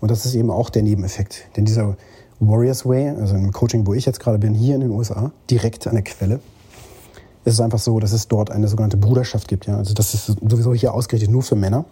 Und 0.00 0.10
das 0.10 0.24
ist 0.26 0.34
eben 0.34 0.50
auch 0.50 0.70
der 0.70 0.82
Nebeneffekt. 0.82 1.44
Denn 1.56 1.64
dieser 1.64 1.96
Warriors 2.40 2.86
Way, 2.86 3.10
also 3.10 3.34
im 3.34 3.52
Coaching, 3.52 3.86
wo 3.86 3.94
ich 3.94 4.06
jetzt 4.06 4.20
gerade 4.20 4.38
bin, 4.38 4.54
hier 4.54 4.74
in 4.74 4.80
den 4.80 4.90
USA, 4.90 5.32
direkt 5.50 5.86
an 5.86 5.94
der 5.94 6.04
Quelle, 6.04 6.40
ist 7.44 7.54
es 7.54 7.60
einfach 7.60 7.78
so, 7.78 7.98
dass 7.98 8.12
es 8.12 8.28
dort 8.28 8.50
eine 8.50 8.68
sogenannte 8.68 8.96
Bruderschaft 8.96 9.48
gibt. 9.48 9.66
Ja? 9.66 9.76
Also 9.76 9.94
das 9.94 10.14
ist 10.14 10.26
sowieso 10.26 10.74
hier 10.74 10.94
ausgerichtet 10.94 11.30
nur 11.30 11.42
für 11.42 11.56
Männer. 11.56 11.84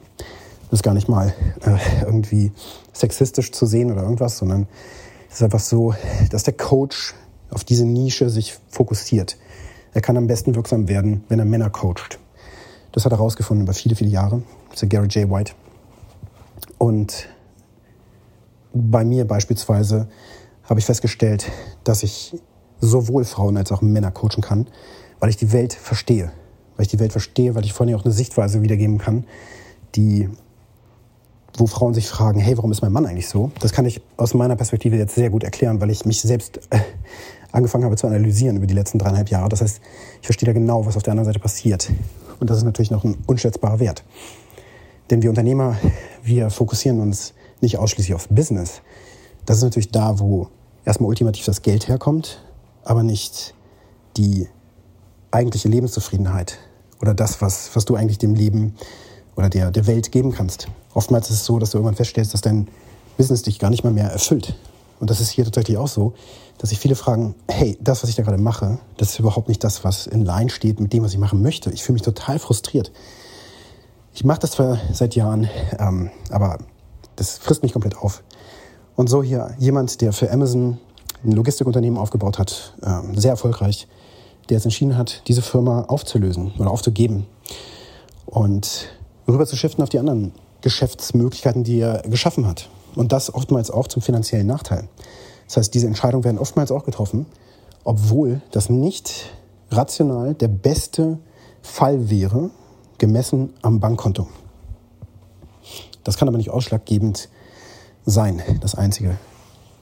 Das 0.71 0.81
ist 0.81 0.83
gar 0.83 0.95
nicht 0.95 1.09
mal 1.09 1.33
äh, 1.65 2.05
irgendwie 2.05 2.53
sexistisch 2.93 3.53
zu 3.53 3.67
sehen 3.67 3.91
oder 3.93 4.03
irgendwas, 4.03 4.39
sondern 4.39 4.67
es 5.29 5.37
ist 5.37 5.43
einfach 5.43 5.61
so, 5.61 5.95
dass 6.31 6.43
der 6.43 6.55
Coach 6.55 7.15
auf 7.51 7.65
diese 7.65 7.87
Nische 7.87 8.29
sich 8.31 8.59
fokussiert. 8.69 9.37
Er 9.95 10.01
kann 10.01 10.17
am 10.17 10.27
besten 10.27 10.55
wirksam 10.55 10.89
werden, 10.89 11.25
wenn 11.29 11.39
er 11.39 11.45
Männer 11.45 11.71
coacht. 11.71 12.19
Das 12.93 13.05
hat 13.05 13.13
er 13.13 13.19
herausgefunden 13.19 13.65
über 13.65 13.75
viele, 13.75 13.95
viele 13.95 14.11
Jahre. 14.11 14.43
Das 14.71 14.81
der 14.81 14.89
Gary 14.89 15.07
J. 15.09 15.31
White. 15.31 15.53
Und 16.79 17.29
bei 18.73 19.05
mir 19.05 19.27
beispielsweise 19.27 20.09
habe 20.65 20.81
ich 20.81 20.87
festgestellt, 20.87 21.51
dass 21.85 22.03
ich 22.03 22.37
sowohl 22.81 23.25
Frauen 23.25 23.57
als 23.57 23.73
auch 23.73 23.81
Männer 23.81 24.11
coachen 24.11 24.43
kann, 24.43 24.67
weil 25.21 25.31
ich 25.31 25.37
die 25.37 25.53
Welt 25.53 25.73
verstehe. 25.73 26.33
Weil 26.77 26.85
ich 26.85 26.91
die 26.91 26.99
Welt 26.99 27.13
verstehe, 27.13 27.55
weil 27.55 27.65
ich 27.65 27.73
vor 27.73 27.87
allem 27.87 27.97
auch 27.97 28.05
eine 28.05 28.13
Sichtweise 28.13 28.63
wiedergeben 28.63 28.99
kann, 28.99 29.25
die, 29.95 30.29
wo 31.59 31.67
Frauen 31.67 31.95
sich 31.95 32.09
fragen, 32.09 32.39
hey, 32.41 32.57
warum 32.57 32.73
ist 32.73 32.83
mein 32.83 32.93
Mann 32.93 33.07
eigentlich 33.07 33.29
so? 33.29 33.51
Das 33.61 33.73
kann 33.73 33.87
ich 33.87 34.01
aus 34.17 34.35
meiner 34.35 34.57
Perspektive 34.57 34.97
jetzt 34.97 35.15
sehr 35.15 35.31
gut 35.31 35.45
erklären, 35.45 35.81
weil 35.81 35.91
ich 35.91 36.05
mich 36.05 36.21
selbst 36.21 36.61
äh, 36.71 36.79
angefangen 37.53 37.85
habe 37.85 37.97
zu 37.97 38.07
analysieren 38.07 38.57
über 38.57 38.67
die 38.67 38.75
letzten 38.75 38.99
dreieinhalb 38.99 39.31
Jahre. 39.31 39.49
Das 39.49 39.63
heißt, 39.63 39.81
ich 40.21 40.27
verstehe 40.27 40.47
da 40.47 40.53
genau, 40.53 40.85
was 40.87 40.97
auf 40.97 41.03
der 41.03 41.13
anderen 41.13 41.27
Seite 41.27 41.39
passiert. 41.39 41.91
Und 42.41 42.51
das 42.51 42.59
ist 42.59 42.65
natürlich 42.65 42.91
noch 42.91 43.05
ein 43.05 43.17
unschätzbarer 43.27 43.81
Wert. 43.81 44.05
Denn 45.11 45.23
wir 45.23 45.31
Unternehmer, 45.31 45.77
wir 46.23 46.51
fokussieren 46.51 47.01
uns 47.01 47.33
nicht 47.61 47.79
ausschließlich 47.79 48.15
aufs 48.15 48.29
Business. 48.29 48.83
Das 49.47 49.59
ist 49.59 49.63
natürlich 49.63 49.91
da, 49.91 50.19
wo 50.19 50.49
erstmal 50.85 51.09
ultimativ 51.09 51.45
das 51.45 51.63
Geld 51.63 51.89
herkommt, 51.89 52.43
aber 52.85 53.03
nicht 53.03 53.55
die 54.17 54.49
eigentliche 55.31 55.69
Lebenszufriedenheit 55.69 56.59
oder 57.01 57.15
das, 57.15 57.41
was, 57.41 57.71
was 57.75 57.85
du 57.85 57.95
eigentlich 57.95 58.19
dem 58.19 58.35
Leben 58.35 58.75
oder 59.37 59.49
der, 59.49 59.71
der 59.71 59.87
Welt 59.87 60.11
geben 60.11 60.33
kannst. 60.33 60.69
Oftmals 60.95 61.31
ist 61.31 61.37
es 61.37 61.45
so, 61.45 61.59
dass 61.59 61.71
du 61.71 61.79
irgendwann 61.79 61.95
feststellst, 61.95 62.35
dass 62.35 62.41
dein 62.41 62.69
Business 63.17 63.43
dich 63.43 63.59
gar 63.59 63.71
nicht 63.71 63.85
mal 63.85 63.93
mehr 63.93 64.11
erfüllt. 64.11 64.57
Und 64.99 65.11
das 65.11 65.21
ist 65.21 65.31
hier 65.31 65.45
tatsächlich 65.45 65.77
auch 65.77 65.89
so, 65.89 66.15
dass 66.59 66.71
sich 66.71 66.79
viele 66.79 66.95
fragen, 66.95 67.35
hey, 67.49 67.77
das, 67.81 68.03
was 68.03 68.09
ich 68.11 68.17
da 68.17 68.23
gerade 68.23 68.39
mache, 68.39 68.79
das 68.97 69.11
ist 69.11 69.19
überhaupt 69.19 69.49
nicht 69.49 69.63
das, 69.63 69.85
was 69.85 70.07
in 70.07 70.25
Line 70.25 70.49
steht 70.49 70.81
mit 70.81 70.93
dem, 70.93 71.03
was 71.03 71.13
ich 71.13 71.19
machen 71.19 71.43
möchte. 71.43 71.71
Ich 71.71 71.83
fühle 71.83 71.95
mich 71.95 72.03
total 72.03 72.39
frustriert. 72.39 72.93
Ich 74.15 74.25
mache 74.25 74.41
das 74.41 74.53
zwar 74.53 74.79
seit 74.93 75.15
Jahren, 75.15 75.51
ähm, 75.79 76.11
aber 76.31 76.59
das 77.17 77.37
frisst 77.37 77.63
mich 77.63 77.73
komplett 77.73 77.99
auf. 77.99 78.23
Und 78.95 79.09
so 79.09 79.23
hier 79.23 79.55
jemand, 79.59 80.01
der 80.01 80.15
für 80.15 80.31
Amazon 80.33 80.79
ein 81.23 81.33
Logistikunternehmen 81.33 81.99
aufgebaut 81.99 82.39
hat, 82.39 82.75
ähm, 82.83 83.19
sehr 83.19 83.33
erfolgreich, 83.33 83.87
der 84.49 84.57
jetzt 84.57 84.65
entschieden 84.65 84.97
hat, 84.97 85.23
diese 85.29 85.43
Firma 85.43 85.83
aufzulösen 85.83 86.53
oder 86.59 86.71
aufzugeben 86.71 87.27
und 88.25 88.89
rüber 89.29 89.47
zu 89.47 89.57
shiften 89.57 89.83
auf 89.83 89.89
die 89.89 89.99
anderen 89.99 90.33
Geschäftsmöglichkeiten, 90.61 91.65
die 91.65 91.81
er 91.81 92.03
geschaffen 92.03 92.47
hat. 92.47 92.69
Und 92.95 93.13
das 93.13 93.33
oftmals 93.35 93.71
auch 93.71 93.89
zum 93.89 94.03
finanziellen 94.03 94.47
Nachteil. 94.47 94.89
Das 95.47 95.59
heißt, 95.59 95.75
diese 95.75 95.87
Entscheidungen 95.87 96.25
werden 96.25 96.39
oftmals 96.39 96.71
auch 96.71 96.85
getroffen, 96.85 97.27
obwohl 97.85 98.41
das 98.51 98.69
nicht 98.69 99.31
rational 99.71 100.35
der 100.35 100.49
beste 100.49 101.19
Fall 101.63 102.11
wäre, 102.11 102.51
gemessen 102.99 103.53
am 103.63 103.81
Bankkonto. 103.81 104.27
Das 106.05 106.17
kann 106.17 106.29
aber 106.29 106.39
nicht 106.39 106.51
ausschlaggebend 106.51 107.29
sein. 108.05 108.43
Das 108.61 108.75
einzige 108.75 109.19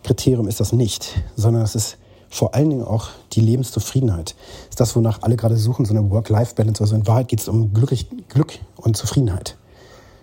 Kriterium 0.03 0.49
ist 0.49 0.61
das 0.61 0.73
nicht, 0.73 1.23
sondern 1.37 1.63
es 1.63 1.75
ist 1.75 1.99
vor 2.35 2.53
allen 2.53 2.69
Dingen 2.69 2.83
auch 2.83 3.11
die 3.33 3.41
Lebenszufriedenheit. 3.41 4.35
Das 4.35 4.71
ist 4.71 4.81
das, 4.81 4.97
wonach 4.97 5.23
alle 5.23 5.37
gerade 5.37 5.57
suchen, 5.57 5.85
so 5.85 5.95
eine 5.95 6.11
Work-Life-Balance. 6.11 6.83
Also 6.83 6.97
in 6.97 7.07
Wahrheit 7.07 7.29
geht 7.29 7.39
es 7.39 7.47
um 7.47 7.73
glücklich, 7.73 8.09
Glück 8.29 8.59
und 8.77 8.97
Zufriedenheit. 8.97 9.57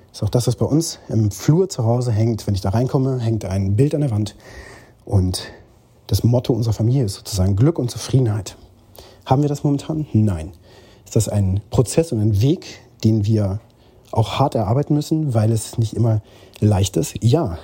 Das 0.09 0.17
ist 0.17 0.23
auch 0.23 0.29
das, 0.29 0.45
was 0.45 0.57
bei 0.57 0.65
uns 0.65 0.99
im 1.07 1.31
Flur 1.31 1.69
zu 1.69 1.85
Hause 1.85 2.11
hängt. 2.11 2.45
Wenn 2.47 2.53
ich 2.53 2.59
da 2.59 2.71
reinkomme, 2.71 3.19
hängt 3.19 3.45
ein 3.45 3.77
Bild 3.77 3.95
an 3.95 4.01
der 4.01 4.11
Wand. 4.11 4.35
Und 5.05 5.43
das 6.07 6.25
Motto 6.25 6.51
unserer 6.51 6.73
Familie 6.73 7.05
ist 7.05 7.13
sozusagen 7.13 7.55
Glück 7.55 7.79
und 7.79 7.89
Zufriedenheit. 7.89 8.57
Haben 9.25 9.41
wir 9.41 9.49
das 9.49 9.63
momentan? 9.63 10.05
Nein. 10.11 10.51
Ist 11.05 11.15
das 11.15 11.29
ein 11.29 11.61
Prozess 11.69 12.11
und 12.11 12.19
ein 12.19 12.41
Weg, 12.41 12.81
den 13.05 13.25
wir 13.25 13.61
auch 14.11 14.37
hart 14.37 14.55
erarbeiten 14.55 14.95
müssen, 14.95 15.33
weil 15.33 15.49
es 15.49 15.77
nicht 15.77 15.93
immer 15.93 16.21
leicht 16.59 16.97
ist? 16.97 17.15
Ja. 17.23 17.57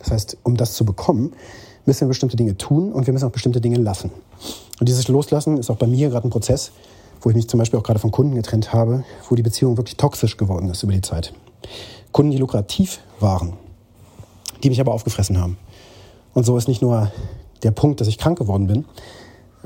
Das 0.00 0.10
heißt, 0.10 0.38
um 0.42 0.56
das 0.56 0.74
zu 0.74 0.84
bekommen, 0.84 1.32
müssen 1.86 2.02
wir 2.02 2.08
bestimmte 2.08 2.36
Dinge 2.36 2.56
tun 2.56 2.92
und 2.92 3.06
wir 3.06 3.12
müssen 3.12 3.26
auch 3.26 3.32
bestimmte 3.32 3.60
Dinge 3.60 3.78
lassen. 3.78 4.10
Und 4.80 4.88
dieses 4.88 5.08
Loslassen 5.08 5.58
ist 5.58 5.70
auch 5.70 5.76
bei 5.76 5.86
mir 5.86 6.08
gerade 6.08 6.26
ein 6.26 6.30
Prozess, 6.30 6.72
wo 7.20 7.30
ich 7.30 7.36
mich 7.36 7.48
zum 7.48 7.58
Beispiel 7.58 7.78
auch 7.78 7.84
gerade 7.84 7.98
von 7.98 8.10
Kunden 8.10 8.34
getrennt 8.34 8.72
habe, 8.72 9.04
wo 9.28 9.34
die 9.34 9.42
Beziehung 9.42 9.76
wirklich 9.76 9.96
toxisch 9.96 10.36
geworden 10.36 10.68
ist 10.68 10.82
über 10.82 10.92
die 10.92 11.00
Zeit. 11.00 11.32
Kunden, 12.12 12.30
die 12.30 12.38
lukrativ 12.38 13.00
waren, 13.20 13.54
die 14.62 14.70
mich 14.70 14.80
aber 14.80 14.92
aufgefressen 14.92 15.40
haben. 15.40 15.56
Und 16.34 16.44
so 16.44 16.56
ist 16.56 16.68
nicht 16.68 16.82
nur 16.82 17.10
der 17.62 17.70
Punkt, 17.70 18.00
dass 18.00 18.08
ich 18.08 18.18
krank 18.18 18.38
geworden 18.38 18.66
bin, 18.66 18.84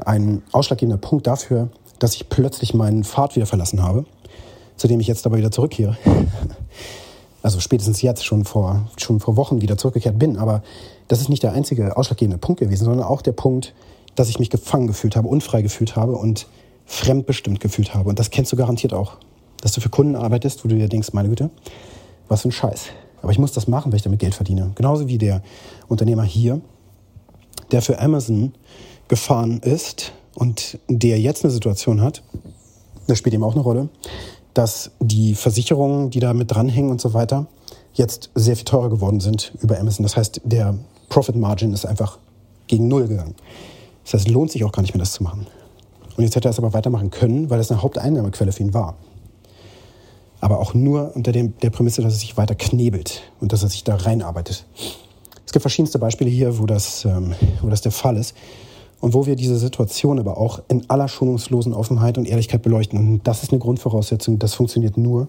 ein 0.05 0.43
ausschlaggebender 0.53 0.99
Punkt 0.99 1.27
dafür, 1.27 1.69
dass 1.99 2.15
ich 2.15 2.29
plötzlich 2.29 2.75
meinen 2.75 3.05
Pfad 3.05 3.35
wieder 3.35 3.47
verlassen 3.47 3.83
habe, 3.83 4.05
zu 4.77 4.87
dem 4.87 5.01
ich 5.01 5.09
jetzt 5.09 5.27
aber 5.27 5.37
wieder 5.37 5.51
zurückkehre. 5.51 5.97
Also 7.41 7.61
spätestens 7.61 8.03
jetzt 8.03 8.25
schon 8.25 8.45
vor, 8.45 8.89
schon 8.97 9.21
vor 9.21 9.37
Wochen 9.37 9.63
wieder 9.63 9.79
zurückgekehrt 9.79 10.19
bin. 10.19 10.39
Aber 10.39 10.63
das 11.09 11.21
ist 11.21 11.29
nicht 11.29 11.43
der 11.43 11.53
einzige 11.53 11.97
ausschlaggebende 11.97 12.39
Punkt 12.39 12.61
gewesen, 12.61 12.85
sondern 12.85 13.07
auch 13.07 13.23
der 13.23 13.33
Punkt, 13.33 13.75
dass 14.15 14.29
ich 14.29 14.39
mich 14.39 14.51
gefangen 14.51 14.87
gefühlt 14.87 15.17
habe, 15.17 15.29
unfrei 15.29 15.63
gefühlt 15.63 15.97
habe 15.97 16.13
und 16.13 16.47
fremdbestimmt 16.87 17.61
gefühlt 17.61 17.95
habe. 17.95 18.09
Und 18.09 18.19
das 18.19 18.31
kennst 18.31 18.53
du 18.53 18.57
garantiert 18.57 18.93
auch. 18.93 19.17
Dass 19.61 19.73
du 19.73 19.81
für 19.81 19.89
Kunden 19.89 20.17
arbeitest, 20.17 20.65
wo 20.65 20.69
du 20.69 20.77
dir 20.77 20.89
denkst, 20.89 21.13
meine 21.13 21.29
Güte, 21.29 21.51
was 22.29 22.43
für 22.43 22.49
ein 22.49 22.53
Scheiß. 22.53 22.87
Aber 23.23 23.33
ich 23.33 23.39
muss 23.39 23.53
das 23.53 23.67
machen, 23.67 23.91
weil 23.91 23.97
ich 23.97 24.03
damit 24.03 24.21
Geld 24.21 24.35
verdiene. 24.35 24.71
Genauso 24.75 25.09
wie 25.09 25.19
der 25.19 25.43
Unternehmer 25.89 26.23
hier, 26.23 26.61
der 27.73 27.83
für 27.83 27.99
Amazon 28.01 28.53
gefahren 29.09 29.61
ist 29.61 30.13
und 30.35 30.79
der 30.89 31.19
jetzt 31.19 31.45
eine 31.45 31.51
Situation 31.51 32.01
hat, 32.01 32.23
das 33.07 33.19
spielt 33.19 33.35
eben 33.35 33.43
auch 33.43 33.55
eine 33.55 33.63
Rolle, 33.63 33.89
dass 34.55 34.91
die 35.01 35.35
Versicherungen, 35.35 36.11
die 36.11 36.21
da 36.21 36.35
mit 36.35 36.51
dranhängen 36.51 36.91
und 36.91 37.01
so 37.01 37.15
weiter, 37.15 37.47
jetzt 37.93 38.31
sehr 38.35 38.57
viel 38.57 38.65
teurer 38.65 38.91
geworden 38.91 39.21
sind 39.21 39.53
über 39.61 39.79
Amazon. 39.79 40.05
Das 40.05 40.17
heißt, 40.17 40.43
der 40.45 40.77
Profit 41.09 41.37
Margin 41.37 41.73
ist 41.73 41.87
einfach 41.87 42.19
gegen 42.67 42.89
Null 42.89 43.09
gegangen. 43.09 43.35
Das 44.05 44.15
heißt, 44.15 44.27
es 44.27 44.33
lohnt 44.33 44.51
sich 44.51 44.65
auch 44.65 44.73
gar 44.73 44.83
nicht 44.83 44.95
mehr, 44.95 45.01
das 45.01 45.13
zu 45.13 45.23
machen. 45.23 45.47
Und 46.17 46.25
jetzt 46.25 46.35
hätte 46.37 46.49
er 46.49 46.51
es 46.51 46.59
aber 46.59 46.73
weitermachen 46.73 47.11
können, 47.11 47.51
weil 47.51 47.61
es 47.61 47.71
eine 47.71 47.83
Haupteinnahmequelle 47.83 48.53
für 48.53 48.63
ihn 48.63 48.75
war. 48.75 48.97
Aber 50.41 50.61
auch 50.61 50.75
nur 50.75 51.15
unter 51.15 51.33
dem, 51.33 51.57
der 51.59 51.71
Prämisse, 51.71 52.03
dass 52.03 52.15
er 52.15 52.19
sich 52.19 52.37
weiter 52.37 52.55
knebelt 52.55 53.23
und 53.41 53.53
dass 53.53 53.63
er 53.63 53.69
sich 53.69 53.85
da 53.85 53.97
reinarbeitet. 53.97 54.67
Es 55.47 55.53
gibt 55.53 55.63
verschiedenste 55.63 55.99
Beispiele 55.99 56.31
hier, 56.31 56.59
wo 56.59 56.67
das, 56.67 57.05
ähm, 57.05 57.35
wo 57.63 57.69
das 57.69 57.81
der 57.81 57.93
Fall 57.93 58.17
ist. 58.17 58.35
und 59.01 59.15
wo 59.15 59.27
wir 59.27 59.37
diese 59.37 59.57
Situation 59.59 60.19
aber 60.19 60.39
auch 60.39 60.61
in 60.69 60.89
aller 60.91 61.09
schonungslosen 61.09 61.73
Offenheit 61.73 62.19
und 62.19 62.27
Ehrlichkeit 62.27 62.63
beleuchten. 62.63 62.99
Und 62.99 63.27
das 63.27 63.43
ist 63.43 63.53
eine 63.53 63.61
Grundvoraussetzung, 63.61 64.39
das 64.39 64.55
funktioniert 64.55 64.97
nur, 64.97 65.29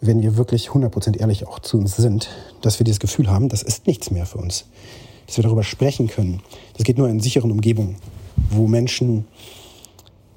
wenn 0.00 0.22
wir 0.22 0.36
wirklich 0.36 0.70
100% 0.70 1.18
ehrlich 1.18 1.46
auch 1.46 1.58
zu 1.58 1.78
uns 1.78 1.96
sind, 1.96 2.28
dass 2.62 2.78
wir 2.78 2.84
dieses 2.84 3.00
Gefühl 3.00 3.28
haben, 3.28 3.48
das 3.48 3.62
ist 3.62 3.86
nichts 3.86 4.10
mehr 4.10 4.26
für 4.26 4.38
uns. 4.38 4.66
Dass 5.26 5.36
wir 5.36 5.42
darüber 5.42 5.64
sprechen 5.64 6.08
können. 6.08 6.42
Das 6.76 6.84
geht 6.84 6.98
nur 6.98 7.08
in 7.08 7.20
sicheren 7.20 7.50
Umgebungen, 7.50 7.96
wo 8.50 8.66
Menschen 8.66 9.26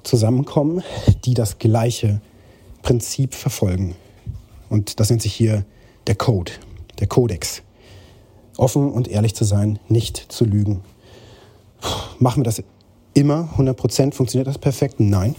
zusammenkommen, 0.02 0.82
die 1.24 1.34
das 1.34 1.58
gleiche 1.58 2.20
Prinzip 2.82 3.34
verfolgen. 3.34 3.94
Und 4.68 4.98
das 5.00 5.10
nennt 5.10 5.22
sich 5.22 5.34
hier 5.34 5.64
der 6.06 6.16
Code, 6.16 6.52
der 6.98 7.06
Kodex. 7.06 7.62
Offen 8.56 8.90
und 8.90 9.08
ehrlich 9.08 9.34
zu 9.34 9.44
sein, 9.44 9.78
nicht 9.88 10.26
zu 10.28 10.44
lügen. 10.44 10.80
Machen 12.18 12.40
wir 12.40 12.44
das 12.44 12.62
immer 13.14 13.48
100 13.52 13.76
Prozent? 13.76 14.14
Funktioniert 14.14 14.48
das 14.48 14.58
perfekt? 14.58 14.96
Nein. 14.98 15.34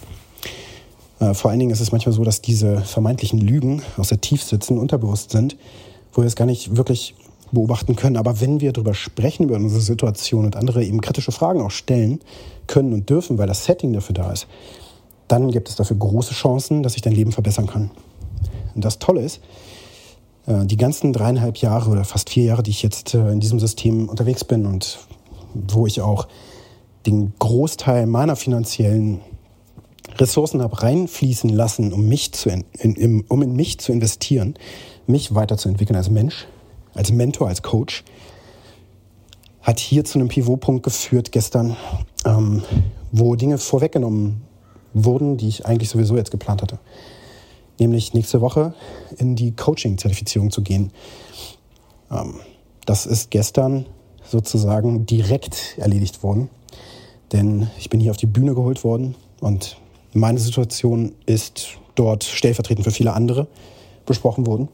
Äh, 1.23 1.33
vor 1.33 1.51
allen 1.51 1.59
Dingen 1.59 1.71
ist 1.71 1.79
es 1.79 1.91
manchmal 1.91 2.13
so, 2.13 2.23
dass 2.23 2.41
diese 2.41 2.81
vermeintlichen 2.81 3.39
Lügen 3.39 3.81
aus 3.97 4.09
der 4.09 4.21
Tiefsitzen 4.21 4.77
unterbewusst 4.77 5.31
sind, 5.31 5.57
wo 6.11 6.21
wir 6.21 6.27
es 6.27 6.35
gar 6.35 6.45
nicht 6.45 6.75
wirklich 6.75 7.15
beobachten 7.51 7.95
können. 7.95 8.17
Aber 8.17 8.41
wenn 8.41 8.61
wir 8.61 8.73
darüber 8.73 8.93
sprechen, 8.93 9.43
über 9.43 9.55
unsere 9.55 9.81
Situation 9.81 10.45
und 10.45 10.55
andere 10.55 10.83
eben 10.83 11.01
kritische 11.01 11.31
Fragen 11.31 11.61
auch 11.61 11.71
stellen 11.71 12.19
können 12.67 12.93
und 12.93 13.09
dürfen, 13.09 13.37
weil 13.37 13.47
das 13.47 13.65
Setting 13.65 13.93
dafür 13.93 14.15
da 14.15 14.31
ist, 14.31 14.47
dann 15.27 15.51
gibt 15.51 15.69
es 15.69 15.75
dafür 15.75 15.97
große 15.97 16.33
Chancen, 16.33 16.83
dass 16.83 16.93
sich 16.93 17.01
dein 17.01 17.13
Leben 17.13 17.31
verbessern 17.31 17.67
kann. 17.67 17.91
Und 18.75 18.83
das 18.83 18.99
Tolle 18.99 19.21
ist, 19.21 19.39
äh, 20.47 20.65
die 20.65 20.77
ganzen 20.77 21.13
dreieinhalb 21.13 21.57
Jahre 21.57 21.91
oder 21.91 22.03
fast 22.03 22.29
vier 22.29 22.43
Jahre, 22.43 22.63
die 22.63 22.71
ich 22.71 22.83
jetzt 22.83 23.13
äh, 23.13 23.31
in 23.31 23.39
diesem 23.39 23.59
System 23.59 24.09
unterwegs 24.09 24.43
bin 24.43 24.65
und 24.65 24.99
wo 25.53 25.85
ich 25.85 26.01
auch 26.01 26.27
den 27.05 27.33
Großteil 27.37 28.07
meiner 28.07 28.35
finanziellen 28.35 29.21
Ressourcen 30.17 30.61
habe 30.61 30.81
reinfließen 30.81 31.49
lassen, 31.49 31.93
um, 31.93 32.07
mich 32.07 32.31
zu 32.33 32.49
in, 32.49 32.63
in, 32.73 33.21
um 33.27 33.41
in 33.41 33.55
mich 33.55 33.79
zu 33.79 33.91
investieren, 33.91 34.55
mich 35.07 35.33
weiterzuentwickeln 35.33 35.97
als 35.97 36.09
Mensch, 36.09 36.47
als 36.93 37.11
Mentor, 37.11 37.47
als 37.47 37.61
Coach, 37.61 38.03
hat 39.61 39.79
hier 39.79 40.03
zu 40.03 40.19
einem 40.19 40.27
Pivotpunkt 40.27 40.83
geführt 40.83 41.31
gestern, 41.31 41.75
ähm, 42.25 42.63
wo 43.11 43.35
Dinge 43.35 43.57
vorweggenommen 43.57 44.43
wurden, 44.93 45.37
die 45.37 45.47
ich 45.47 45.65
eigentlich 45.65 45.89
sowieso 45.89 46.17
jetzt 46.17 46.31
geplant 46.31 46.61
hatte. 46.61 46.79
Nämlich 47.79 48.13
nächste 48.13 48.41
Woche 48.41 48.73
in 49.17 49.35
die 49.35 49.55
Coaching-Zertifizierung 49.55 50.51
zu 50.51 50.61
gehen. 50.61 50.91
Ähm, 52.11 52.35
das 52.85 53.05
ist 53.05 53.31
gestern 53.31 53.85
sozusagen 54.29 55.05
direkt 55.05 55.77
erledigt 55.77 56.23
worden. 56.23 56.49
Denn 57.31 57.69
ich 57.79 57.89
bin 57.89 57.99
hier 57.99 58.11
auf 58.11 58.17
die 58.17 58.27
Bühne 58.27 58.53
geholt 58.53 58.83
worden 58.83 59.15
und 59.39 59.77
meine 60.13 60.39
Situation 60.39 61.13
ist 61.25 61.77
dort 61.95 62.23
stellvertretend 62.23 62.85
für 62.85 62.91
viele 62.91 63.13
andere 63.13 63.47
besprochen 64.05 64.45
worden. 64.45 64.67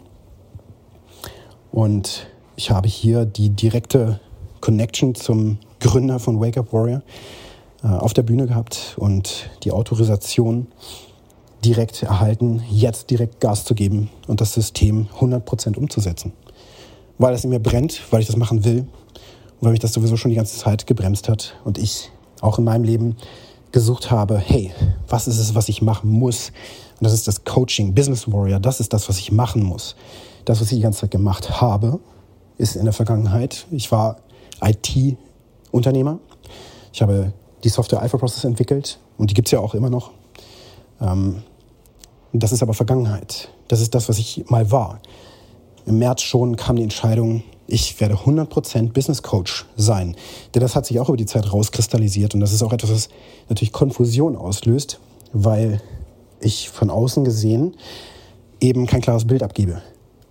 Und 1.72 2.28
ich 2.56 2.72
habe 2.72 2.88
hier 2.88 3.26
die 3.26 3.50
direkte 3.50 4.20
Connection 4.60 5.16
zum 5.16 5.60
Gründer 5.80 6.20
von 6.20 6.40
Wake 6.40 6.58
Up 6.58 6.74
Warrior 6.74 7.02
äh, 7.84 7.88
auf 7.88 8.14
der 8.14 8.24
Bühne 8.24 8.48
gehabt 8.48 8.96
und 8.98 9.50
die 9.64 9.72
Autorisation 9.72 10.68
direkt 11.64 12.04
erhalten, 12.04 12.64
jetzt 12.70 13.10
direkt 13.10 13.40
Gas 13.40 13.66
zu 13.66 13.76
geben 13.76 14.10
und 14.28 14.42
das 14.42 14.54
System 14.54 15.08
100% 15.20 15.78
umzusetzen. 15.78 16.34
Weil 17.18 17.34
es 17.34 17.44
in 17.44 17.50
mir 17.50 17.60
brennt, 17.60 18.02
weil 18.12 18.22
ich 18.22 18.28
das 18.28 18.38
machen 18.38 18.64
will 18.64 18.80
und 18.80 18.88
weil 19.62 19.72
mich 19.72 19.82
das 19.82 19.94
sowieso 19.94 20.16
schon 20.18 20.30
die 20.30 20.38
ganze 20.38 20.58
Zeit 20.58 20.88
gebremst 20.88 21.28
hat 21.28 21.56
und 21.66 21.78
ich 21.78 22.12
auch 22.42 22.58
in 22.60 22.64
meinem 22.64 22.84
Leben 22.84 23.18
gesucht 23.72 24.12
habe, 24.12 24.38
hey, 24.38 24.72
was 25.08 25.28
ist 25.28 25.40
es, 25.40 25.56
was 25.56 25.70
ich 25.70 25.82
machen 25.82 26.10
muss? 26.10 26.52
Und 27.00 27.06
das 27.06 27.14
ist 27.14 27.28
das 27.28 27.44
Coaching, 27.44 27.94
Business 27.94 28.32
Warrior, 28.32 28.60
das 28.60 28.80
ist 28.80 28.94
das, 28.94 29.08
was 29.10 29.20
ich 29.20 29.32
machen 29.32 29.64
muss. 29.64 29.96
Das, 30.46 30.60
was 30.60 30.72
ich 30.72 30.78
die 30.78 30.84
ganze 30.84 31.02
Zeit 31.02 31.12
gemacht 31.12 31.62
habe, 31.62 32.00
ist 32.58 32.76
in 32.76 32.86
der 32.86 32.94
Vergangenheit. 32.94 33.68
Ich 33.72 33.92
war 33.92 34.18
IT-Unternehmer. 34.62 36.20
Ich 36.92 37.02
habe 37.02 37.34
die 37.64 37.70
Software 37.70 38.02
Alpha 38.02 38.18
Process 38.18 38.44
entwickelt 38.44 39.00
und 39.18 39.30
die 39.30 39.34
gibt 39.34 39.48
es 39.48 39.52
ja 39.52 39.60
auch 39.60 39.74
immer 39.76 39.90
noch. 39.90 40.12
Ähm, 41.02 41.44
das 42.34 42.52
ist 42.52 42.62
aber 42.62 42.74
Vergangenheit. 42.74 43.50
Das 43.68 43.82
ist 43.82 43.96
das, 43.96 44.10
was 44.10 44.18
ich 44.18 44.46
mal 44.50 44.72
war. 44.72 45.00
Im 45.86 46.00
März 46.00 46.22
schon 46.22 46.56
kam 46.56 46.76
die 46.76 46.84
Entscheidung, 46.84 47.44
ich 47.72 48.00
werde 48.00 48.16
100% 48.16 48.94
Business 48.94 49.22
Coach 49.22 49.66
sein. 49.78 50.16
Denn 50.54 50.62
das 50.62 50.76
hat 50.76 50.86
sich 50.86 51.00
auch 51.00 51.08
über 51.10 51.18
die 51.18 51.26
Zeit 51.26 51.54
rauskristallisiert 51.54 52.34
und 52.34 52.40
das 52.40 52.52
ist 52.52 52.64
auch 52.64 52.74
etwas, 52.74 52.92
was 52.92 53.10
natürlich 53.48 53.72
Konfusion 53.72 54.36
auslöst, 54.36 55.00
weil 55.34 55.82
ich 56.40 56.70
von 56.70 56.90
außen 56.90 57.24
gesehen 57.24 57.76
eben 58.60 58.88
kein 58.88 59.02
klares 59.02 59.26
Bild 59.26 59.44
abgebe. 59.44 59.82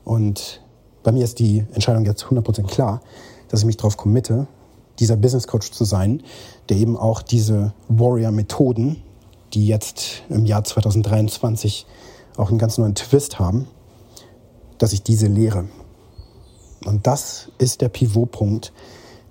Und 0.05 0.61
bei 1.03 1.13
mir 1.13 1.25
ist 1.25 1.39
die 1.39 1.65
Entscheidung 1.73 2.05
jetzt 2.05 2.25
100% 2.25 2.65
klar, 2.67 3.01
dass 3.49 3.61
ich 3.61 3.67
mich 3.67 3.77
darauf 3.77 3.97
committe, 3.97 4.49
dieser 4.99 5.17
Business 5.17 5.47
Coach 5.47 5.71
zu 5.71 5.85
sein, 5.85 6.23
der 6.69 6.77
eben 6.77 6.97
auch 6.97 7.23
diese 7.23 7.73
Warrior-Methoden, 7.89 9.03
die 9.55 9.69
jetzt 9.69 10.23
im 10.29 10.45
Jahr 10.45 10.65
2023 10.65 11.87
auch 12.37 12.51
einen 12.51 12.59
ganz 12.59 12.79
neuen 12.79 12.97
Twist 12.97 13.39
haben, 13.39 13.69
dass 14.79 14.93
ich 14.93 15.03
diese 15.03 15.29
lehre. 15.29 15.67
Und 16.89 17.07
das 17.07 17.51
ist 17.59 17.83
der 17.83 17.91
Pivotpunkt, 17.91 18.73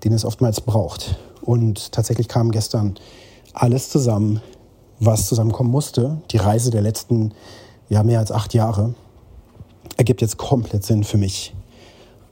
den 0.04 0.13
es 0.13 0.26
oftmals 0.26 0.62
braucht. 0.62 1.17
Und 1.41 1.91
tatsächlich 1.91 2.28
kam 2.28 2.52
gestern 2.52 2.96
alles 3.54 3.89
zusammen, 3.89 4.41
was 5.00 5.28
zusammenkommen 5.28 5.72
musste. 5.72 6.22
Die 6.30 6.38
Reise 6.38 6.70
der 6.70 6.84
letzten 6.84 7.34
ja, 7.89 8.04
mehr 8.04 8.20
als 8.20 8.32
acht 8.32 8.54
Jahre 8.54 8.93
ergibt 9.96 10.22
jetzt 10.22 10.38
komplett 10.38 10.86
Sinn 10.86 11.04
für 11.04 11.17
mich. 11.17 11.56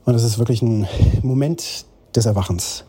Und 0.04 0.14
es 0.14 0.22
ist 0.22 0.38
wirklich 0.38 0.62
ein 0.62 0.86
Moment 1.22 1.86
des 2.14 2.26
Erwachens. 2.26 2.84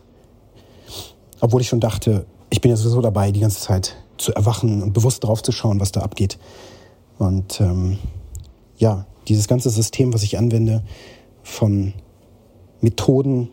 Obwohl 1.39 1.61
ich 1.61 1.67
schon 1.67 1.79
dachte, 1.79 2.27
ich 2.51 2.61
bin 2.61 2.69
ja 2.69 2.77
sowieso 2.77 3.01
dabei, 3.01 3.31
die 3.31 3.39
ganze 3.39 3.61
Zeit 3.61 3.95
zu 4.19 4.31
erwachen 4.33 4.83
und 4.83 4.93
bewusst 4.93 5.23
drauf 5.23 5.41
zu 5.41 5.51
schauen, 5.51 5.79
was 5.79 5.91
da 5.91 6.01
abgeht. 6.01 6.37
Und 7.17 7.59
ähm, 7.61 7.97
ja, 8.77 9.07
dieses 9.27 9.47
ganze 9.47 9.71
System, 9.71 10.13
was 10.13 10.21
ich 10.21 10.37
anwende, 10.37 10.83
von 11.41 11.93
Methoden 12.81 13.49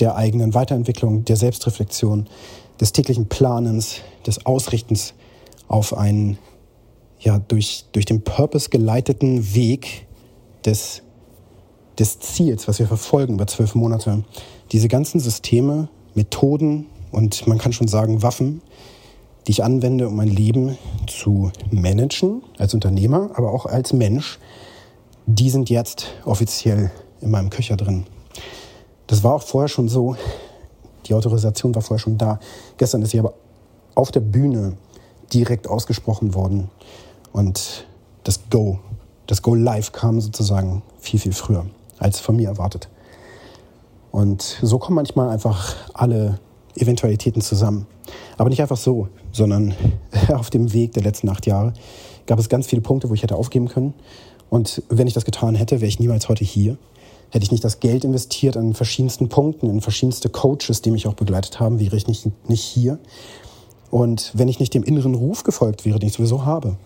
der 0.00 0.16
eigenen 0.16 0.54
Weiterentwicklung, 0.54 1.24
der 1.24 1.36
Selbstreflexion, 1.36 2.26
des 2.80 2.92
täglichen 2.92 3.28
Planens, 3.28 4.00
des 4.26 4.44
Ausrichtens 4.46 5.14
auf 5.68 5.96
einen 5.96 6.38
ja, 7.20 7.38
durch, 7.38 7.84
durch 7.92 8.04
den 8.04 8.22
Purpose 8.22 8.68
geleiteten 8.68 9.54
Weg 9.54 10.06
des, 10.64 11.02
des 11.98 12.18
Ziels, 12.18 12.66
was 12.66 12.78
wir 12.78 12.86
verfolgen 12.86 13.34
über 13.34 13.46
zwölf 13.46 13.74
Monate. 13.74 14.24
Diese 14.72 14.88
ganzen 14.88 15.20
Systeme, 15.20 15.88
Methoden 16.14 16.86
und 17.12 17.46
man 17.46 17.58
kann 17.58 17.72
schon 17.72 17.88
sagen 17.88 18.22
Waffen, 18.22 18.62
die 19.46 19.52
ich 19.52 19.64
anwende, 19.64 20.08
um 20.08 20.16
mein 20.16 20.28
Leben 20.28 20.78
zu 21.06 21.50
managen, 21.70 22.42
als 22.58 22.74
Unternehmer, 22.74 23.30
aber 23.34 23.52
auch 23.52 23.66
als 23.66 23.92
Mensch, 23.92 24.38
die 25.26 25.50
sind 25.50 25.70
jetzt 25.70 26.06
offiziell 26.24 26.90
in 27.20 27.30
meinem 27.30 27.50
Köcher 27.50 27.76
drin. 27.76 28.06
Das 29.06 29.22
war 29.22 29.34
auch 29.34 29.42
vorher 29.42 29.68
schon 29.68 29.88
so. 29.88 30.16
Die 31.06 31.14
Autorisation 31.14 31.74
war 31.74 31.82
vorher 31.82 32.02
schon 32.02 32.18
da. 32.18 32.38
Gestern 32.76 33.02
ist 33.02 33.10
sie 33.10 33.18
aber 33.18 33.34
auf 33.94 34.10
der 34.10 34.20
Bühne 34.20 34.76
direkt 35.32 35.68
ausgesprochen 35.68 36.34
worden. 36.34 36.70
Und 37.32 37.86
das 38.24 38.40
Go, 38.50 38.78
das 39.26 39.42
Go 39.42 39.54
Live 39.54 39.92
kam 39.92 40.20
sozusagen 40.20 40.82
viel, 40.98 41.20
viel 41.20 41.32
früher 41.32 41.66
als 41.98 42.20
von 42.20 42.36
mir 42.36 42.48
erwartet. 42.48 42.88
Und 44.10 44.58
so 44.60 44.78
kommen 44.78 44.96
manchmal 44.96 45.30
einfach 45.30 45.74
alle 45.94 46.38
Eventualitäten 46.76 47.40
zusammen. 47.40 47.86
Aber 48.36 48.50
nicht 48.50 48.60
einfach 48.60 48.76
so, 48.76 49.08
sondern 49.30 49.74
auf 50.28 50.50
dem 50.50 50.72
Weg 50.72 50.92
der 50.92 51.02
letzten 51.02 51.28
acht 51.28 51.46
Jahre 51.46 51.72
gab 52.26 52.38
es 52.38 52.48
ganz 52.48 52.66
viele 52.66 52.82
Punkte, 52.82 53.08
wo 53.08 53.14
ich 53.14 53.22
hätte 53.22 53.36
aufgeben 53.36 53.68
können. 53.68 53.94
Und 54.50 54.82
wenn 54.88 55.06
ich 55.06 55.14
das 55.14 55.24
getan 55.24 55.54
hätte, 55.54 55.80
wäre 55.80 55.88
ich 55.88 55.98
niemals 55.98 56.28
heute 56.28 56.44
hier 56.44 56.76
Hätte 57.32 57.44
ich 57.44 57.50
nicht 57.50 57.64
das 57.64 57.80
Geld 57.80 58.04
investiert 58.04 58.58
an 58.58 58.74
verschiedensten 58.74 59.30
Punkten, 59.30 59.70
in 59.70 59.80
verschiedenste 59.80 60.28
Coaches, 60.28 60.82
die 60.82 60.90
mich 60.90 61.06
auch 61.06 61.14
begleitet 61.14 61.60
haben, 61.60 61.80
wäre 61.80 61.96
ich 61.96 62.06
nicht, 62.06 62.28
nicht 62.46 62.62
hier. 62.62 62.98
Und 63.90 64.30
wenn 64.34 64.48
ich 64.48 64.60
nicht 64.60 64.74
dem 64.74 64.82
inneren 64.82 65.14
Ruf 65.14 65.42
gefolgt 65.42 65.86
wäre, 65.86 65.98
den 65.98 66.08
ich 66.08 66.14
sowieso 66.14 66.44
habe, 66.44 66.76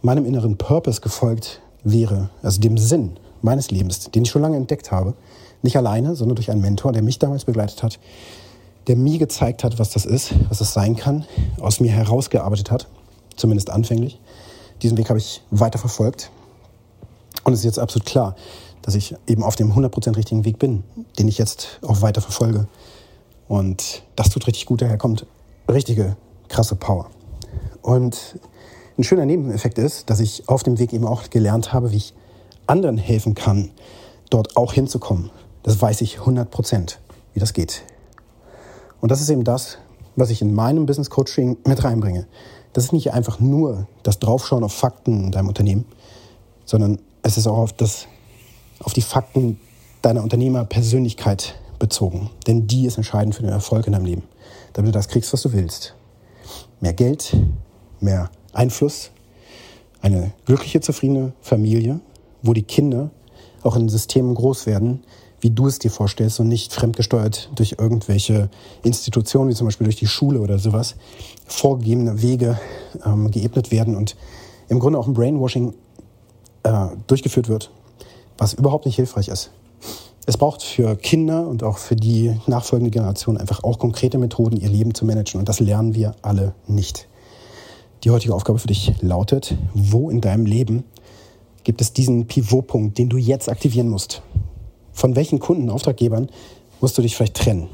meinem 0.00 0.24
inneren 0.24 0.56
Purpose 0.56 1.02
gefolgt 1.02 1.60
wäre, 1.84 2.30
also 2.42 2.62
dem 2.62 2.78
Sinn 2.78 3.18
meines 3.42 3.70
Lebens, 3.70 4.10
den 4.10 4.22
ich 4.22 4.30
schon 4.30 4.40
lange 4.40 4.56
entdeckt 4.56 4.90
habe, 4.90 5.12
nicht 5.60 5.76
alleine, 5.76 6.16
sondern 6.16 6.36
durch 6.36 6.50
einen 6.50 6.62
Mentor, 6.62 6.92
der 6.92 7.02
mich 7.02 7.18
damals 7.18 7.44
begleitet 7.44 7.82
hat, 7.82 7.98
der 8.86 8.96
mir 8.96 9.18
gezeigt 9.18 9.64
hat, 9.64 9.78
was 9.78 9.90
das 9.90 10.06
ist, 10.06 10.32
was 10.48 10.60
das 10.60 10.72
sein 10.72 10.96
kann, 10.96 11.26
aus 11.60 11.78
mir 11.78 11.92
herausgearbeitet 11.92 12.70
hat, 12.70 12.88
zumindest 13.36 13.68
anfänglich. 13.68 14.18
Diesen 14.80 14.96
Weg 14.96 15.10
habe 15.10 15.18
ich 15.18 15.42
weiter 15.50 15.78
verfolgt. 15.78 16.30
Und 17.44 17.52
es 17.52 17.60
ist 17.60 17.64
jetzt 17.66 17.78
absolut 17.78 18.06
klar, 18.06 18.36
dass 18.82 18.94
ich 18.94 19.14
eben 19.26 19.42
auf 19.42 19.56
dem 19.56 19.72
100% 19.72 20.16
richtigen 20.16 20.44
Weg 20.44 20.58
bin, 20.58 20.84
den 21.18 21.28
ich 21.28 21.38
jetzt 21.38 21.80
auch 21.82 22.02
weiter 22.02 22.20
verfolge. 22.20 22.66
Und 23.48 24.02
das 24.16 24.30
tut 24.30 24.46
richtig 24.46 24.66
gut. 24.66 24.82
Daher 24.82 24.98
kommt 24.98 25.26
richtige 25.68 26.16
krasse 26.48 26.76
Power. 26.76 27.10
Und 27.82 28.38
ein 28.98 29.04
schöner 29.04 29.26
Nebeneffekt 29.26 29.78
ist, 29.78 30.10
dass 30.10 30.20
ich 30.20 30.48
auf 30.48 30.62
dem 30.62 30.78
Weg 30.78 30.92
eben 30.92 31.06
auch 31.06 31.30
gelernt 31.30 31.72
habe, 31.72 31.90
wie 31.92 31.96
ich 31.96 32.14
anderen 32.66 32.98
helfen 32.98 33.34
kann, 33.34 33.70
dort 34.28 34.56
auch 34.56 34.72
hinzukommen. 34.72 35.30
Das 35.62 35.80
weiß 35.80 36.00
ich 36.02 36.20
100 36.20 36.50
Prozent, 36.50 37.00
wie 37.34 37.40
das 37.40 37.52
geht. 37.52 37.82
Und 39.00 39.10
das 39.10 39.20
ist 39.20 39.30
eben 39.30 39.44
das, 39.44 39.78
was 40.16 40.30
ich 40.30 40.42
in 40.42 40.54
meinem 40.54 40.86
Business 40.86 41.10
Coaching 41.10 41.56
mit 41.66 41.82
reinbringe. 41.82 42.26
Das 42.72 42.84
ist 42.84 42.92
nicht 42.92 43.12
einfach 43.12 43.40
nur 43.40 43.86
das 44.02 44.18
Draufschauen 44.18 44.62
auf 44.62 44.72
Fakten 44.72 45.24
in 45.24 45.30
deinem 45.32 45.48
Unternehmen, 45.48 45.86
sondern 46.64 47.00
es 47.22 47.36
ist 47.36 47.46
auch 47.46 47.58
auf, 47.58 47.72
das, 47.72 48.06
auf 48.82 48.92
die 48.92 49.02
Fakten 49.02 49.60
deiner 50.02 50.22
Unternehmerpersönlichkeit 50.22 51.54
bezogen. 51.78 52.30
Denn 52.46 52.66
die 52.66 52.86
ist 52.86 52.96
entscheidend 52.96 53.34
für 53.34 53.42
den 53.42 53.52
Erfolg 53.52 53.86
in 53.86 53.92
deinem 53.92 54.06
Leben. 54.06 54.22
Damit 54.72 54.90
du 54.90 54.98
das 54.98 55.08
kriegst, 55.08 55.32
was 55.32 55.42
du 55.42 55.52
willst. 55.52 55.94
Mehr 56.80 56.92
Geld, 56.92 57.36
mehr 58.00 58.30
Einfluss, 58.52 59.10
eine 60.00 60.32
glückliche, 60.46 60.80
zufriedene 60.80 61.32
Familie, 61.40 62.00
wo 62.42 62.52
die 62.52 62.62
Kinder 62.62 63.10
auch 63.62 63.76
in 63.76 63.88
Systemen 63.88 64.34
groß 64.34 64.66
werden, 64.66 65.04
wie 65.40 65.50
du 65.50 65.66
es 65.66 65.78
dir 65.78 65.90
vorstellst 65.90 66.40
und 66.40 66.48
nicht 66.48 66.72
fremdgesteuert 66.72 67.50
durch 67.54 67.76
irgendwelche 67.78 68.50
Institutionen, 68.82 69.50
wie 69.50 69.54
zum 69.54 69.66
Beispiel 69.66 69.86
durch 69.86 69.96
die 69.96 70.06
Schule 70.06 70.40
oder 70.40 70.58
sowas, 70.58 70.96
vorgegebene 71.46 72.22
Wege 72.22 72.58
ähm, 73.04 73.30
geebnet 73.30 73.70
werden 73.70 73.96
und 73.96 74.16
im 74.68 74.78
Grunde 74.78 74.98
auch 74.98 75.06
ein 75.06 75.14
Brainwashing 75.14 75.74
äh, 76.62 76.86
durchgeführt 77.06 77.48
wird, 77.48 77.70
was 78.40 78.54
überhaupt 78.54 78.86
nicht 78.86 78.96
hilfreich 78.96 79.28
ist. 79.28 79.50
Es 80.26 80.36
braucht 80.36 80.62
für 80.62 80.96
Kinder 80.96 81.46
und 81.46 81.62
auch 81.62 81.78
für 81.78 81.94
die 81.94 82.34
nachfolgende 82.46 82.90
Generation 82.90 83.36
einfach 83.36 83.62
auch 83.62 83.78
konkrete 83.78 84.16
Methoden, 84.18 84.56
ihr 84.56 84.68
Leben 84.68 84.94
zu 84.94 85.04
managen. 85.04 85.38
Und 85.40 85.48
das 85.48 85.60
lernen 85.60 85.94
wir 85.94 86.14
alle 86.22 86.54
nicht. 86.66 87.06
Die 88.02 88.10
heutige 88.10 88.34
Aufgabe 88.34 88.58
für 88.58 88.68
dich 88.68 88.94
lautet, 89.02 89.56
wo 89.74 90.08
in 90.08 90.22
deinem 90.22 90.46
Leben 90.46 90.84
gibt 91.64 91.82
es 91.82 91.92
diesen 91.92 92.26
Pivotpunkt, 92.26 92.96
den 92.96 93.10
du 93.10 93.18
jetzt 93.18 93.50
aktivieren 93.50 93.88
musst? 93.88 94.22
Von 94.92 95.16
welchen 95.16 95.38
Kunden, 95.38 95.68
Auftraggebern 95.68 96.30
musst 96.80 96.96
du 96.96 97.02
dich 97.02 97.16
vielleicht 97.16 97.36
trennen, 97.36 97.68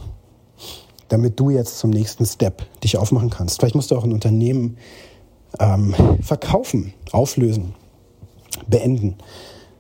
damit 1.09 1.39
du 1.39 1.51
jetzt 1.51 1.79
zum 1.79 1.91
nächsten 1.91 2.27
Step 2.27 2.67
dich 2.81 2.97
aufmachen 2.97 3.31
kannst? 3.31 3.61
Vielleicht 3.61 3.77
musst 3.77 3.93
du 3.93 3.97
auch 3.97 4.05
ein 4.05 4.13
Unternehmen 4.13 4.79
ähm, 5.61 5.95
verkaufen, 6.23 6.93
auflösen, 7.13 7.75
beenden. 8.67 9.17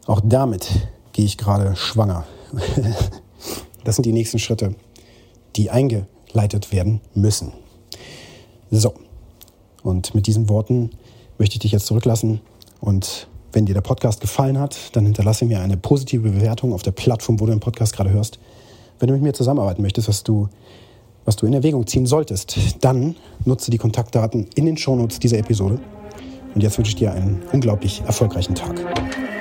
Auch 0.06 0.20
damit 0.24 0.70
gehe 1.12 1.24
ich 1.24 1.36
gerade 1.36 1.74
schwanger. 1.74 2.24
das 3.84 3.96
sind 3.96 4.06
die 4.06 4.12
nächsten 4.12 4.38
Schritte, 4.38 4.74
die 5.56 5.70
eingeleitet 5.70 6.72
werden 6.72 7.00
müssen. 7.14 7.52
So, 8.70 8.94
und 9.82 10.14
mit 10.14 10.26
diesen 10.26 10.48
Worten 10.48 10.90
möchte 11.38 11.54
ich 11.54 11.60
dich 11.60 11.72
jetzt 11.72 11.86
zurücklassen 11.86 12.40
und 12.80 13.28
wenn 13.52 13.66
dir 13.66 13.74
der 13.74 13.80
Podcast 13.80 14.20
gefallen 14.20 14.58
hat, 14.58 14.94
dann 14.94 15.04
hinterlasse 15.04 15.44
mir 15.44 15.60
eine 15.60 15.76
positive 15.76 16.28
Bewertung 16.28 16.72
auf 16.72 16.82
der 16.82 16.90
Plattform, 16.90 17.40
wo 17.40 17.46
du 17.46 17.52
den 17.52 17.60
Podcast 17.60 17.94
gerade 17.94 18.10
hörst. 18.10 18.38
Wenn 18.98 19.08
du 19.08 19.14
mit 19.14 19.22
mir 19.22 19.32
zusammenarbeiten 19.32 19.82
möchtest, 19.82 20.08
was 20.08 20.22
du, 20.22 20.48
was 21.24 21.36
du 21.36 21.46
in 21.46 21.54
Erwägung 21.54 21.86
ziehen 21.86 22.06
solltest, 22.06 22.56
dann 22.80 23.16
nutze 23.44 23.70
die 23.70 23.78
Kontaktdaten 23.78 24.46
in 24.54 24.66
den 24.66 24.76
Shownotes 24.76 25.18
dieser 25.18 25.38
Episode. 25.38 25.80
Und 26.54 26.60
jetzt 26.60 26.76
wünsche 26.78 26.90
ich 26.90 26.96
dir 26.96 27.12
einen 27.12 27.42
unglaublich 27.52 28.02
erfolgreichen 28.06 28.54
Tag. 28.54 29.35